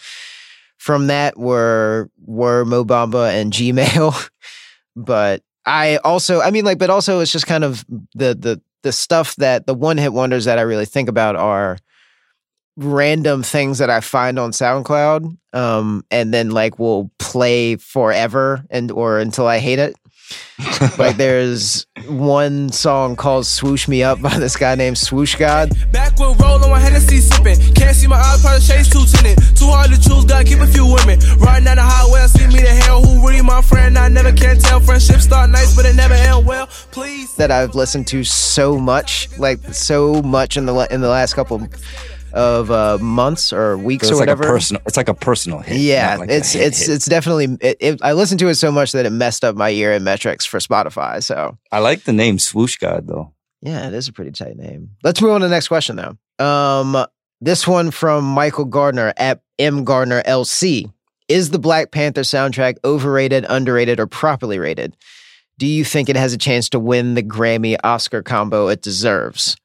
[0.78, 4.30] from that were were Mo Bamba and Gmail.
[4.96, 8.92] but I also I mean like but also it's just kind of the the the
[8.92, 11.78] stuff that the one hit wonders that I really think about are
[12.76, 18.90] random things that I find on SoundCloud, um, and then like will play forever and
[18.90, 19.96] or until I hate it.
[20.98, 25.70] like there's one song called "Swoosh Me Up" by this guy named Swoosh God.
[25.92, 27.58] Back with roll on my Hennessy sipping.
[27.74, 29.38] Can't see my eyes, probably chase two tinted.
[29.56, 31.18] Too hard to choose, gotta keep a few women.
[31.38, 33.02] Riding down the highway, I see me the hell.
[33.02, 33.96] Who really my friend?
[33.96, 34.80] I never can tell.
[34.80, 36.66] Friendship start nice, but it never end well.
[36.90, 37.34] Please.
[37.36, 41.66] that I've listened to so much, like so much in the in the last couple
[42.36, 44.44] of uh, months or weeks So it's or like whatever.
[44.44, 44.82] a personal.
[44.86, 45.78] It's like a personal hit.
[45.78, 46.94] yeah, like it's hit it's hit.
[46.94, 47.56] it's definitely.
[47.60, 50.04] It, it, I listened to it so much that it messed up my year in
[50.04, 51.22] metrics for Spotify.
[51.22, 53.32] So I like the name Swoosh God though.
[53.62, 54.90] yeah, it is a pretty tight name.
[55.02, 56.44] Let's move on to the next question though.
[56.44, 57.06] Um,
[57.40, 60.92] this one from Michael Gardner at M Gardner LC.
[61.28, 64.96] Is the Black Panther soundtrack overrated, underrated, or properly rated?
[65.58, 69.56] Do you think it has a chance to win the Grammy Oscar combo it deserves?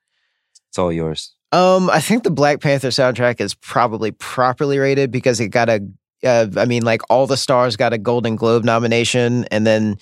[0.70, 1.36] It's all yours.
[1.52, 5.86] Um, I think the Black Panther soundtrack is probably properly rated because it got a,
[6.24, 9.98] uh, I mean, like all the stars got a Golden Globe nomination, and then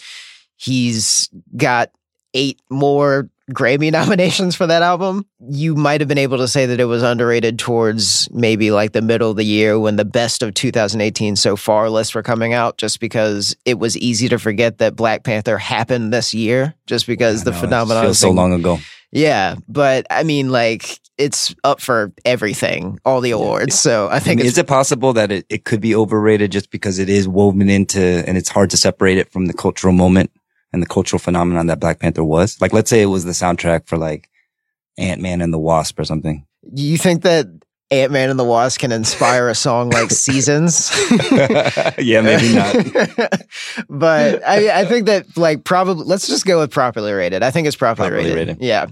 [0.58, 1.90] he's got
[2.36, 5.26] eight more Grammy nominations for that album.
[5.40, 9.02] You might have been able to say that it was underrated towards maybe like the
[9.02, 12.78] middle of the year when the best of 2018 so far lists were coming out,
[12.78, 17.44] just because it was easy to forget that Black Panther happened this year, just because
[17.44, 18.78] the I know, it phenomenon feels so long ago.
[19.12, 23.78] Yeah, but I mean, like it's up for everything, all the awards.
[23.78, 26.52] So I I think mean, it's is it possible that it, it could be overrated
[26.52, 29.94] just because it is woven into and it's hard to separate it from the cultural
[29.94, 30.32] moment
[30.72, 32.60] and the cultural phenomenon that Black Panther was?
[32.62, 34.30] Like, let's say it was the soundtrack for like
[34.98, 36.46] Ant Man and the Wasp or something.
[36.74, 37.48] you think that
[37.92, 40.92] Ant Man and the Wasp can inspire a song like Seasons?
[41.98, 43.42] yeah, maybe not.
[43.90, 47.42] but I, I think that like probably let's just go with properly rated.
[47.44, 48.58] I think it's properly, Properly rated.
[48.60, 48.64] rated.
[48.64, 48.86] Yeah.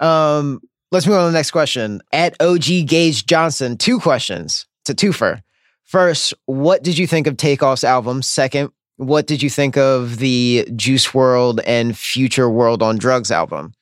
[0.00, 0.60] Um,
[0.90, 2.00] let's move on to the next question.
[2.12, 5.42] At OG Gage Johnson, two questions to twofer.
[5.84, 8.22] First, what did you think of Takeoff's album?
[8.22, 13.74] Second, what did you think of the Juice WRLD and Future WRLD on Drugs album?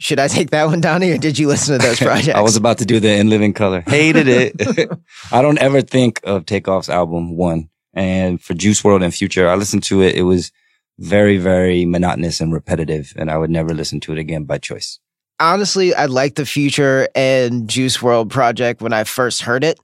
[0.00, 2.36] Should I take that one, Donnie, or did you listen to those projects?
[2.36, 3.82] I was about to do the In Living Color.
[3.86, 4.90] Hated it.
[5.32, 7.68] I don't ever think of Takeoff's album one.
[7.94, 10.16] And for Juice WRLD and Future, I listened to it.
[10.16, 10.50] It was
[10.98, 14.98] very, very monotonous and repetitive, and I would never listen to it again by choice.
[15.40, 19.78] honestly, I liked the Future and Juice WRLD project when I first heard it.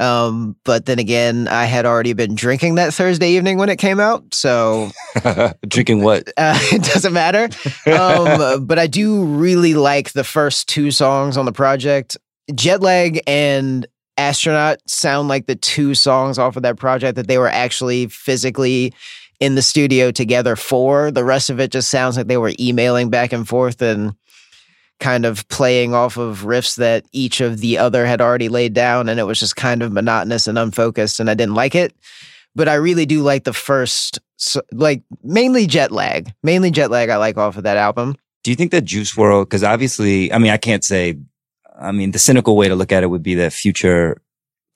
[0.00, 3.98] Um, but then again, I had already been drinking that Thursday evening when it came
[3.98, 4.90] out, so
[5.68, 6.28] Drinking what?
[6.36, 7.48] uh, it doesn't matter.
[7.86, 12.16] Um, but I do really like the first two songs on the project.
[12.50, 13.86] Jetlag and
[14.16, 18.92] Astronaut sound like the two songs off of that project that they were actually physically
[19.40, 21.10] in the studio together for.
[21.10, 24.14] The rest of it just sounds like they were emailing back and forth and
[25.00, 29.08] kind of playing off of riffs that each of the other had already laid down.
[29.08, 31.94] And it was just kind of monotonous and unfocused, and I didn't like it.
[32.54, 34.18] But I really do like the first,
[34.72, 37.08] like mainly jet lag, mainly jet lag.
[37.08, 38.16] I like off of that album.
[38.42, 41.18] Do you think that Juice WRLD, because obviously, I mean, I can't say,
[41.78, 44.20] I mean, the cynical way to look at it would be that Future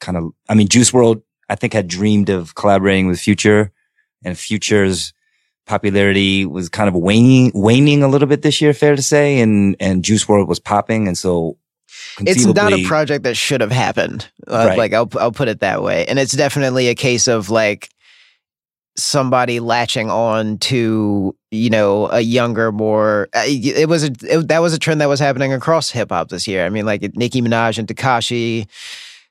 [0.01, 3.73] kind of, I mean, Juice WRLD, I think had dreamed of collaborating with Future
[4.25, 5.13] and Future's
[5.73, 9.41] popularity was kind of waning, waning a little bit this year, fair to say.
[9.41, 11.09] And, and Juice WRLD was popping.
[11.09, 11.57] And so
[12.21, 14.31] It's not a project that should have happened.
[14.47, 14.79] Uh, Right.
[14.79, 16.05] Like I'll I'll put it that way.
[16.07, 17.89] And it's definitely a case of like
[18.97, 24.61] somebody latching on to you know a younger more uh, it was a it, that
[24.61, 27.41] was a trend that was happening across hip hop this year i mean like nicki
[27.41, 28.67] minaj and Tekashi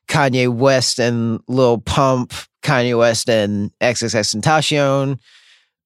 [0.08, 2.32] kanye west and lil pump
[2.62, 5.20] kanye west and xxx tentacion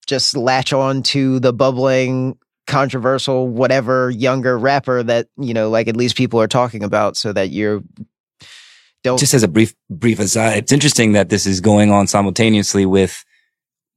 [0.06, 5.96] just latch on to the bubbling controversial whatever younger rapper that you know like at
[5.96, 7.80] least people are talking about so that you're
[9.04, 12.84] don't just as a brief brief aside, it's interesting that this is going on simultaneously
[12.84, 13.24] with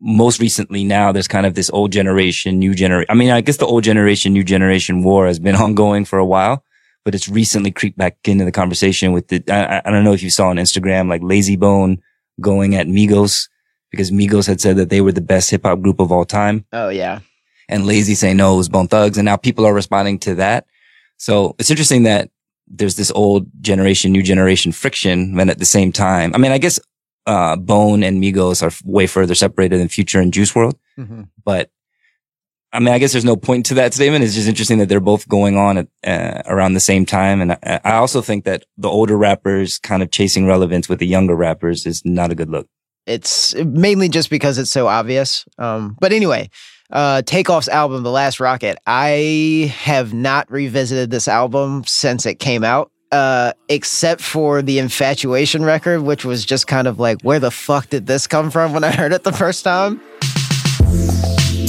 [0.01, 3.07] most recently now there's kind of this old generation, new generation.
[3.10, 6.26] I mean, I guess the old generation, new generation war has been ongoing for a
[6.26, 6.64] while,
[7.03, 10.14] but it's recently creeped back into the conversation with the, I, I- I don't know
[10.14, 11.97] if you saw on Instagram, like Layzie Bone
[12.39, 13.47] going at Migos
[13.92, 16.66] because Migos had said that they were the best hip hop group of all time
[16.74, 17.20] oh yeah
[17.70, 19.18] and Layzie saying no, it was Bone Thugs.
[19.18, 20.66] And now people are responding to that.
[21.18, 22.32] So it's interesting that
[22.68, 25.40] there's this old generation, new generation friction.
[25.40, 26.80] And at the same time, I mean, I guess,
[27.26, 30.76] uh, Bone and Migos are way further separated than Future and Juice WRLD.
[30.98, 31.28] Mhm.
[31.46, 31.70] But
[32.72, 34.24] I mean, I guess there's no point to that statement.
[34.24, 37.42] It's just interesting that they're both going on at, uh, around the same time.
[37.42, 41.08] And I, I also think that the older rappers kind of chasing relevance with the
[41.08, 42.68] younger rappers is not a good look.
[43.06, 45.45] It's mainly just because it's so obvious.
[45.58, 46.50] Um, but anyway,
[46.91, 52.64] uh, Takeoff's album, The Last Rocket, I have not revisited this album since it came
[52.64, 57.52] out, uh, except for the Infatuation record, which was just kind of like, where the
[57.52, 60.02] fuck did this come from when I heard it the first time?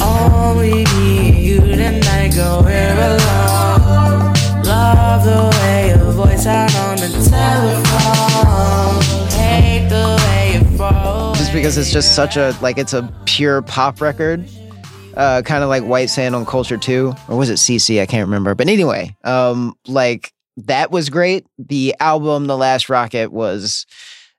[0.03, 4.33] Only me and you tonight go here alone.
[4.65, 8.30] Love the way your voice out on the telephone.
[11.51, 14.49] Just because it's just such a, like, it's a pure pop record.
[15.17, 18.01] Uh, kind of like White Sand on Culture 2, or was it CC?
[18.01, 18.55] I can't remember.
[18.55, 21.45] But anyway, um, like that was great.
[21.59, 23.85] The album, The Last Rocket, was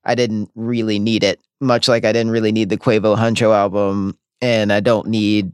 [0.06, 4.18] I didn't really need it, much like I didn't really need the Quavo Huncho album,
[4.40, 5.52] and I don't need.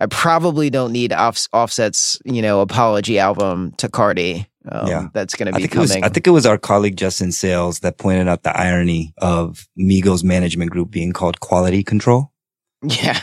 [0.00, 4.46] I probably don't need off, Offset's, you know, apology album to Cardi.
[4.70, 5.08] Um, Yeah.
[5.14, 6.04] that's going to I be think, it was, coming.
[6.04, 10.22] I think it was our colleague Justin Sayles that pointed out the irony of Migos
[10.24, 12.32] management group being called quality control.
[12.82, 13.20] yeah,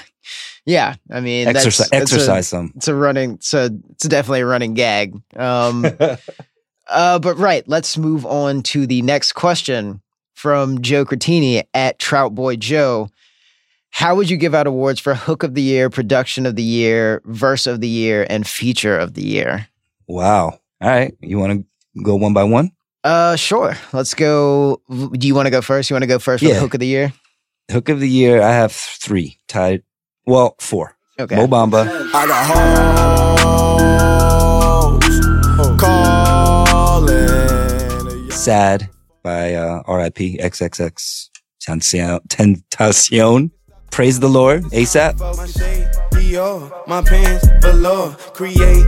[0.66, 0.96] yeah.
[1.12, 2.74] I mean, that's- Exercise, it's a- some.
[2.76, 5.86] it's a running so it's definitely a running gag um
[6.90, 10.02] uh but right let's move on to the next question
[10.34, 13.10] from joe Cretini at trout boy joe
[13.92, 17.22] how would you give out awards for hook of the year production of the year
[17.26, 19.68] verse of the year and feature of the year
[20.08, 20.60] Wow.
[20.82, 21.14] All right.
[21.22, 21.66] You want to
[22.04, 22.72] go one by one?
[23.04, 26.42] uh sure let's go do you want to go first you want to go first
[26.44, 26.56] for Yeah.
[26.56, 27.14] the hook of the year
[27.72, 29.84] Hook of the year, I have three tied.
[30.26, 30.98] Well, four.
[31.20, 32.46] okay Mo Bamba, I got
[33.86, 35.80] hoes
[37.06, 38.32] calling.
[38.32, 38.90] Sad
[39.24, 41.30] by uh, RIP XXX
[41.62, 43.52] Tentacion- Tentacion.
[43.92, 45.20] Praise the Lord, ASAP.
[45.20, 48.86] My shade, Dior, my pants, velour, create,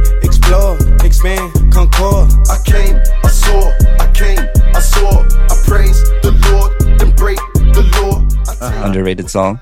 [0.47, 2.31] explore, expand, concord.
[2.49, 4.39] I came, I saw, I came,
[4.73, 8.25] I saw, I praise the Lord, then break the law.
[8.47, 8.85] I uh-huh.
[8.85, 9.59] Underrated song.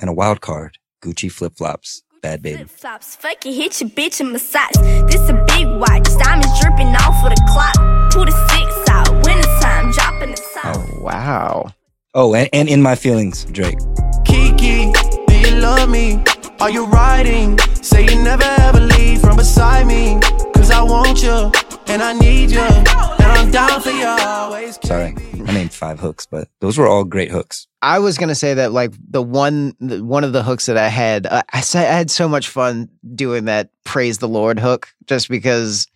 [0.00, 2.56] And a wild card, Gucci Flip Flops, Bhad Bhabie.
[2.56, 4.76] Flip flops, fuck it, hit your bitch in my socks.
[4.78, 8.10] This a big watch, diamonds dripping off of the clock.
[8.12, 10.76] Put a six out, wintertime, dropping the top.
[10.76, 11.72] oh wow
[12.16, 13.78] Oh, and, and In My Feelings, Drake.
[14.24, 14.92] Kiki,
[15.26, 16.22] do you love me?
[16.64, 17.58] Are you riding?
[17.82, 20.18] Say you never ever leave from beside me.
[20.54, 21.52] Cause I want you,
[21.88, 22.88] and I need you, and
[23.20, 24.78] I'm down for you always.
[24.82, 25.14] Sorry.
[25.46, 27.66] I named five hooks, but those were all great hooks.
[27.82, 30.88] I was gonna say that like the one the, one of the hooks that I
[30.88, 34.88] had, uh, I sa- I had so much fun doing that praise the Lord hook,
[35.06, 35.86] just because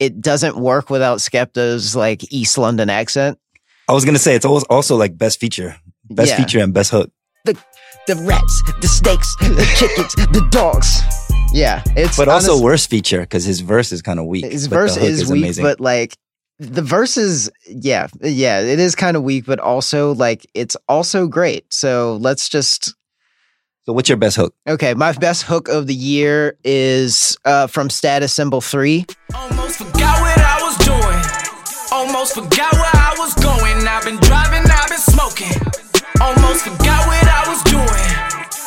[0.00, 3.38] it doesn't work without Skepta's like East London accent.
[3.88, 5.76] I was gonna say it's always also like best feature,
[6.10, 6.38] best Yeah.
[6.38, 7.12] feature and best hook.
[7.44, 7.54] The
[8.06, 11.00] the rats, the snakes, the chickens, the dogs.
[11.52, 14.44] Yeah, it's But also honest- worst feature because his verse is kind of weak.
[14.44, 15.64] his but the verse hook is, weak, amazing.
[15.64, 16.16] but like
[16.60, 21.64] the verses, yeah, yeah, it is kind of weak, but also like it's also great.
[21.72, 22.94] So let's just
[23.86, 24.54] so what's your best hook?
[24.68, 24.94] okay.
[24.94, 29.04] My best hook of the year is uh, from Status Symbol Three.
[29.34, 31.90] Almost forgot what I was doing.
[31.90, 33.86] Almost forgot where I was going.
[33.88, 35.50] I've been driving, I've been smoking.
[36.22, 38.08] Almost forgot what I was doing.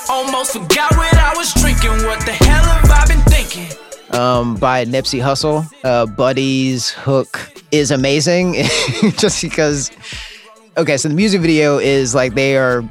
[0.10, 2.06] Almost forgot what I was drinking.
[2.06, 3.68] What the hell have I been thinking?
[4.12, 5.66] um, by Nipsey Hussle.
[5.84, 8.54] Uh, Buddy's hook is amazing
[9.18, 9.92] just because.
[10.78, 12.84] Okay, so the music video is like they are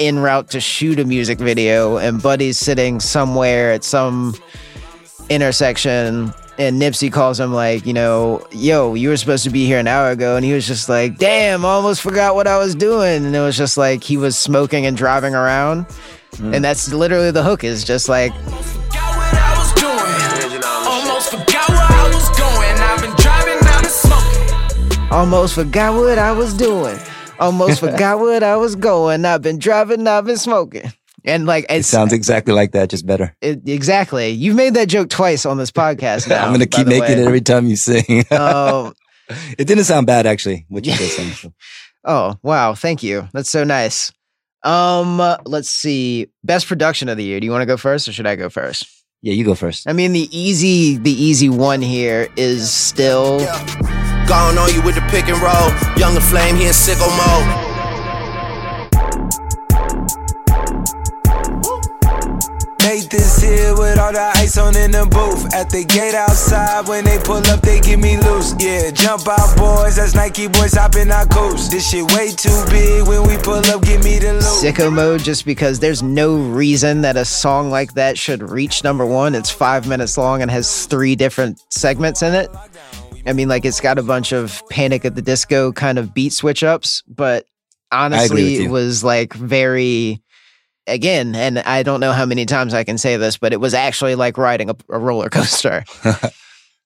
[0.00, 4.34] en route to shoot a music video, and Buddy's sitting somewhere at some
[5.30, 6.32] intersection.
[6.56, 9.88] And Nipsey calls him like, you know, yo, you were supposed to be here an
[9.88, 13.24] hour ago, and he was just like, damn, I almost forgot what I was doing,
[13.24, 15.86] and it was just like he was smoking and driving around,
[16.36, 16.54] mm.
[16.54, 20.62] and that's literally the hook is just like Almost Forgot what I was doing.
[20.86, 22.76] Almost forgot where I was going.
[22.78, 25.12] I've been driving, I've been smoking.
[25.12, 26.98] Almost forgot what I was doing.
[27.40, 29.24] Almost forgot what I was going.
[29.24, 30.92] I've been driving, I've been smoking.
[31.24, 33.34] And like It sounds exactly like that, just better.
[33.40, 34.30] it, exactly.
[34.30, 36.44] You've made that joke twice on this podcast now.
[36.46, 37.12] I'm gonna keep making way.
[37.12, 38.24] it every time you sing.
[38.30, 38.92] Oh,
[39.56, 40.66] it didn't sound bad actually.
[40.68, 41.54] What you just saying.
[42.04, 42.74] oh, wow.
[42.74, 43.28] Thank you.
[43.32, 44.12] That's so nice.
[44.62, 46.28] Um, uh, let's see.
[46.42, 47.40] Best production of the year.
[47.40, 48.86] Do you want to go first or should I go first?
[49.22, 49.88] Yeah, you go first.
[49.88, 53.38] I mean, the easy, the easy one here is still
[54.28, 55.70] Gone on you with the pick and roll.
[55.98, 57.73] Younger flame, he in sicko mode.
[63.14, 65.54] This here with all the ice on in the booth.
[65.54, 68.54] At the gate outside, when they pull up, they give me loose.
[68.58, 69.96] Yeah, jump out, boys.
[69.96, 71.70] That's Nike boys hopping our coast.
[71.70, 73.06] This shit way too big.
[73.06, 74.42] When we pull up, give me the loot.
[74.42, 79.06] sicko mode just because there's no reason that a song like that should reach number
[79.06, 79.34] one.
[79.34, 82.50] It's five minutes long and has three different segments in it.
[83.26, 86.32] I mean, like it's got a bunch of Panic at the Disco kind of beat
[86.32, 87.46] switch ups, but
[87.90, 90.20] honestly, it was was like very,
[90.86, 93.74] again, and I don't know how many times I can say this, but it was
[93.74, 95.84] actually like riding a, a roller coaster.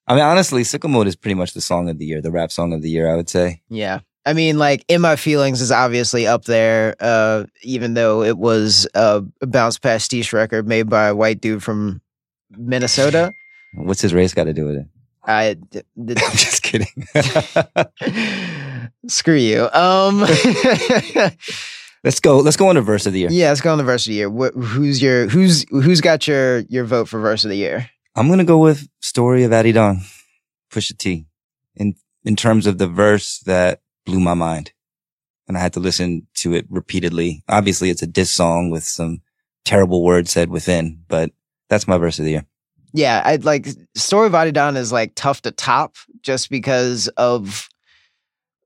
[0.09, 2.51] I mean, honestly, Sicko Mode is pretty much the song of the year, the rap
[2.51, 3.61] song of the year, I would say.
[3.69, 4.01] Yeah.
[4.25, 8.87] I mean, like, In My Feelings is obviously up there, uh, even though it was
[8.95, 12.01] a bounce pastiche record made by a white dude from
[12.51, 13.33] Minnesota.
[13.75, 14.87] What's his race got to do with it?
[15.25, 16.87] I d- d- I'm just kidding.
[19.09, 19.69] screw you.
[19.73, 20.25] Um,
[22.05, 22.39] let's go.
[22.39, 23.31] Let's go on to verse of the year.
[23.31, 24.31] yeah, let's go on the verse of the year.
[24.31, 27.91] Wh- who's your who's who's got your your vote for verse of the year?
[28.17, 30.01] I'm gonna go with "Story of Adidon,"
[30.73, 31.27] Pusha T.
[31.77, 31.95] In
[32.25, 34.73] in terms of the verse that blew my mind,
[35.47, 37.45] and I had to listen to it repeatedly.
[37.49, 39.23] Obviously, it's a diss song with some
[39.65, 41.31] terrible words said within, but
[41.69, 42.47] that's my verse of the year.
[42.93, 47.69] Yeah, I'd like Story of Adidon is like tough to top just because of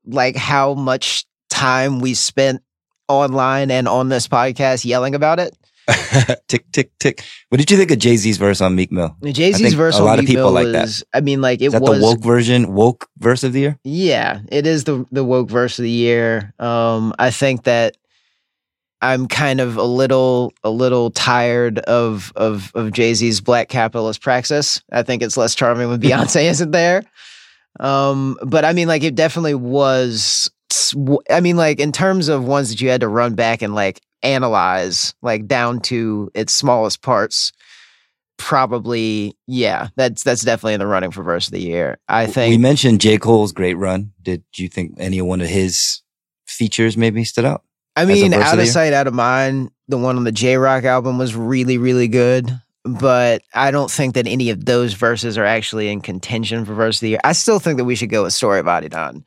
[0.05, 2.61] like how much time we spent
[3.07, 5.57] online and on this podcast yelling about it.
[6.47, 7.23] tick tick tick.
[7.49, 9.15] What did you think of Jay Z's verse on Meek Mill?
[9.23, 11.61] Jay Z's verse a on lot of Meek people Mill like that i mean, like
[11.61, 13.79] it Is that was the woke version, woke verse of the year?
[13.83, 16.53] Yeah, it is the the woke verse of the year.
[16.59, 17.97] Um, I think that
[19.01, 24.21] I'm kind of a little a little tired of of of Jay Z's black capitalist
[24.21, 24.81] praxis.
[24.93, 27.03] I think it's less charming when Beyonce isn't there.
[27.81, 30.49] Um, but I mean, like it definitely was.
[31.29, 34.01] I mean, like in terms of ones that you had to run back and like
[34.21, 37.51] analyze, like down to its smallest parts.
[38.37, 39.89] Probably, yeah.
[39.95, 41.99] That's that's definitely in the running for verse of the year.
[42.09, 43.17] I think we mentioned J.
[43.17, 44.11] Cole's great run.
[44.21, 46.01] Did you think any one of his
[46.47, 47.63] features maybe stood out?
[47.95, 49.69] I mean, verse of out of sight, out of mind.
[49.87, 52.51] The one on the Jay Rock album was really, really good,
[52.83, 56.97] but I don't think that any of those verses are actually in contention for verse
[56.97, 57.19] of the year.
[57.23, 59.23] I still think that we should go with Story of Adidon.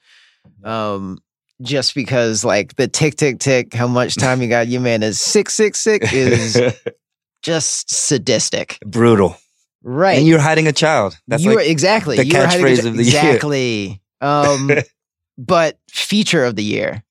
[0.64, 1.20] Um,
[1.62, 5.20] just because like the tick tick tick, how much time you got, you man is
[5.20, 6.60] six six six is
[7.42, 9.36] just sadistic, brutal.
[9.82, 10.18] right?
[10.18, 11.18] And you're hiding a child.
[11.26, 13.20] That's you like exactly the catchphrase of the year.
[13.20, 14.02] exactly.
[14.20, 14.70] Um,
[15.38, 17.02] but feature of the year.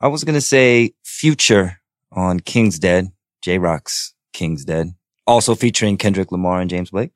[0.00, 1.80] I was gonna say Future
[2.12, 3.10] on King's Dead,
[3.42, 4.94] Jay Rock's King's Dead,
[5.26, 7.10] also featuring Kendrick Lamar and James Blake.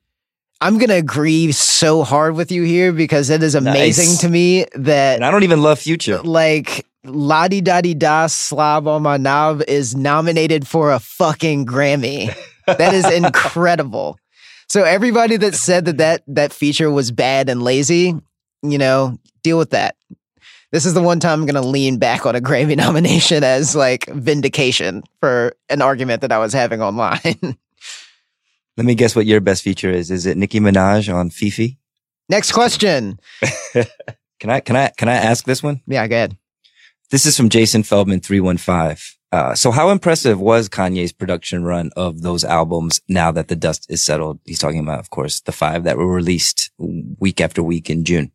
[0.61, 4.17] I'm gonna agree so hard with you here because it is amazing Nice.
[4.21, 6.21] to me that And I don't even love Future.
[6.21, 12.35] like La Di Da Slob on My Knob is nominated for a fucking Grammy.
[12.67, 14.19] That is incredible.
[14.67, 18.13] So everybody that said that, that that feature was bad and lazy,
[18.61, 19.95] you know, deal with that.
[20.71, 23.75] This is the one time I'm going to lean back on a Grammy nomination as
[23.75, 27.57] like vindication for an argument that I was having online.
[28.79, 30.09] Let me guess what your best feature is.
[30.09, 31.75] Is it Nicki Minaj on FEFE?
[32.29, 33.19] Next question.
[34.39, 35.81] Can I can I can I ask this one?
[35.85, 36.37] Yeah, go ahead.
[37.11, 39.17] This is from Jason Feldman three one five.
[39.33, 43.85] Uh, so how impressive was Kanye's production run of those albums now that the dust
[43.89, 44.39] is settled?
[44.45, 48.31] He's talking about, of course, the five that were released week after week in June.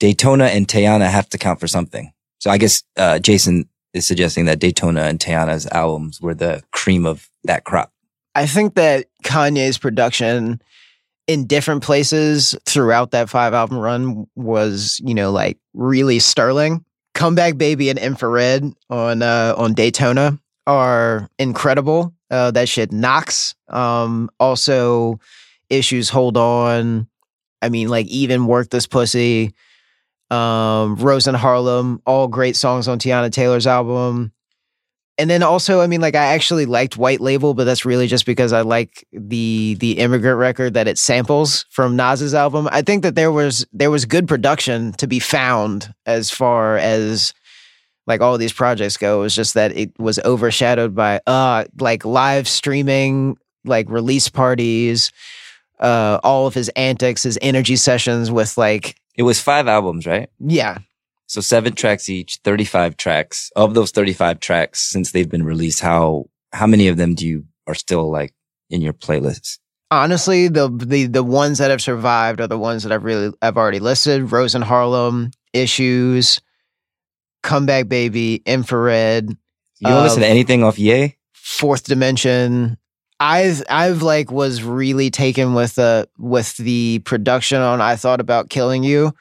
[0.00, 2.14] Daytona and Teyana have to count for something.
[2.38, 7.04] So I guess, uh, Jason is suggesting that Daytona and Teyana's albums were the cream
[7.04, 7.92] of that crop.
[8.38, 10.62] I think that Kanye's production
[11.26, 16.84] in different places throughout that five album run was, you know, like really sterling.
[17.14, 20.38] Comeback Baby and Infrared on uh, on Daytona
[20.68, 22.14] are incredible.
[22.30, 23.56] Uh, that shit knocks.
[23.70, 25.18] Um, also,
[25.68, 27.08] issues hold on.
[27.60, 29.52] I mean, like even work this pussy.
[30.30, 34.30] Um, Rose in Harlem, all great songs on Teyana Taylor's album.
[35.18, 38.24] And then also, I mean, like I actually liked White Label, but that's really just
[38.24, 42.68] because I like the the immigrant record that it samples from Nas's album.
[42.70, 47.34] I think that there was there was good production to be found as far as
[48.06, 49.18] like all these projects go.
[49.18, 55.10] It was just that it was overshadowed by uh like live streaming, like release parties,
[55.80, 60.30] uh all of his antics, his energy sessions with like It was five albums, right?
[60.38, 60.78] yeah,
[61.28, 63.52] So seven tracks each, 35 tracks.
[63.54, 67.44] Of those 35 tracks, since they've been released, how, how many of them do you
[67.66, 68.34] are still like
[68.70, 69.58] in your playlist?
[69.90, 73.56] honestly the the the ones that have survived are the ones that I've really I've
[73.56, 74.30] already listed.
[74.30, 76.42] Rose in Harlem, Issues,
[77.42, 79.36] Comeback Baby, Infrared, You
[79.88, 81.16] don't listen to Uh, anything off Ye?
[81.32, 82.76] Fourth Dimension.
[83.20, 88.50] I've I've like was really taken with the with the production on I thought about
[88.50, 89.12] killing you.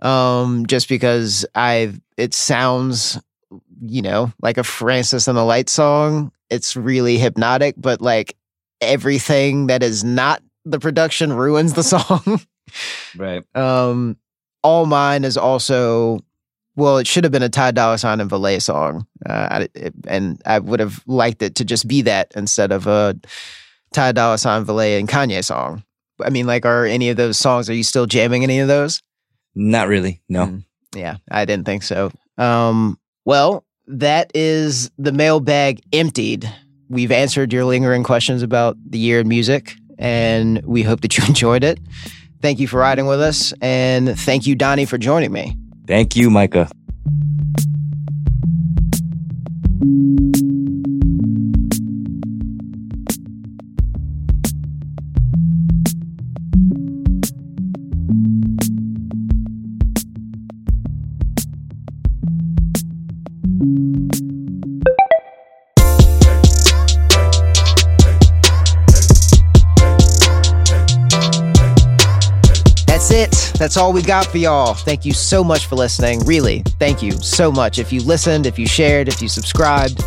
[0.00, 3.18] Um just because I've it sounds
[3.80, 6.32] you know like a Francis and the Light song.
[6.50, 8.36] It's really hypnotic, but like
[8.80, 12.40] everything that is not the production ruins the song.
[13.16, 13.42] Right.
[13.56, 14.16] Um,
[14.62, 16.20] All Mine is also,
[16.76, 19.06] well, it should have been a Ty Dolla Sign and Valee song.
[19.28, 22.86] Uh, I- it- and I would have liked it to just be that instead of
[22.86, 23.18] a
[23.92, 25.82] Ty Dolla Sign, Valee, and Kanye song.
[26.22, 29.02] I mean, like, are any of those songs, are you still jamming any of those?
[29.58, 30.22] Not really.
[30.28, 30.46] No.
[30.46, 30.64] Mm.
[30.94, 32.12] Yeah, I didn't think so.
[32.38, 36.48] Um, well, that is the mailbag emptied.
[36.88, 41.24] We've answered your lingering questions about the year in music, and we hope that you
[41.28, 41.80] enjoyed it.
[42.40, 45.56] Thank you for riding with us, and thank you, Donnie, for joining me.
[45.88, 46.70] Thank you, Micah.
[73.68, 74.72] That's all we got for y'all.
[74.72, 76.20] Thank you so much for listening.
[76.20, 77.78] Really, thank you so much.
[77.78, 80.02] If you listened, if you shared, if you subscribed,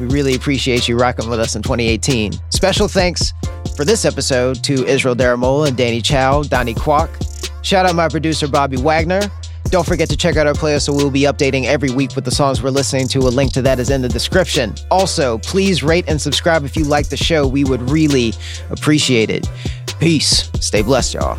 [0.00, 2.32] we really appreciate you rocking with us in 2018.
[2.48, 3.34] Special thanks
[3.76, 7.10] for this episode to Israel Daramola and Danny Chau, Donnie Kwak.
[7.62, 9.20] Shout out my producer, Bobby Wagner.
[9.64, 12.30] Don't forget to check out our playlist, so we'll be updating every week with the
[12.30, 13.18] songs we're listening to.
[13.18, 14.74] A link to that is in the description.
[14.90, 17.46] Also, please rate and subscribe if you like the show.
[17.46, 18.32] We would really
[18.70, 19.46] appreciate it.
[20.00, 20.50] Peace.
[20.60, 21.38] Stay blessed, y'all.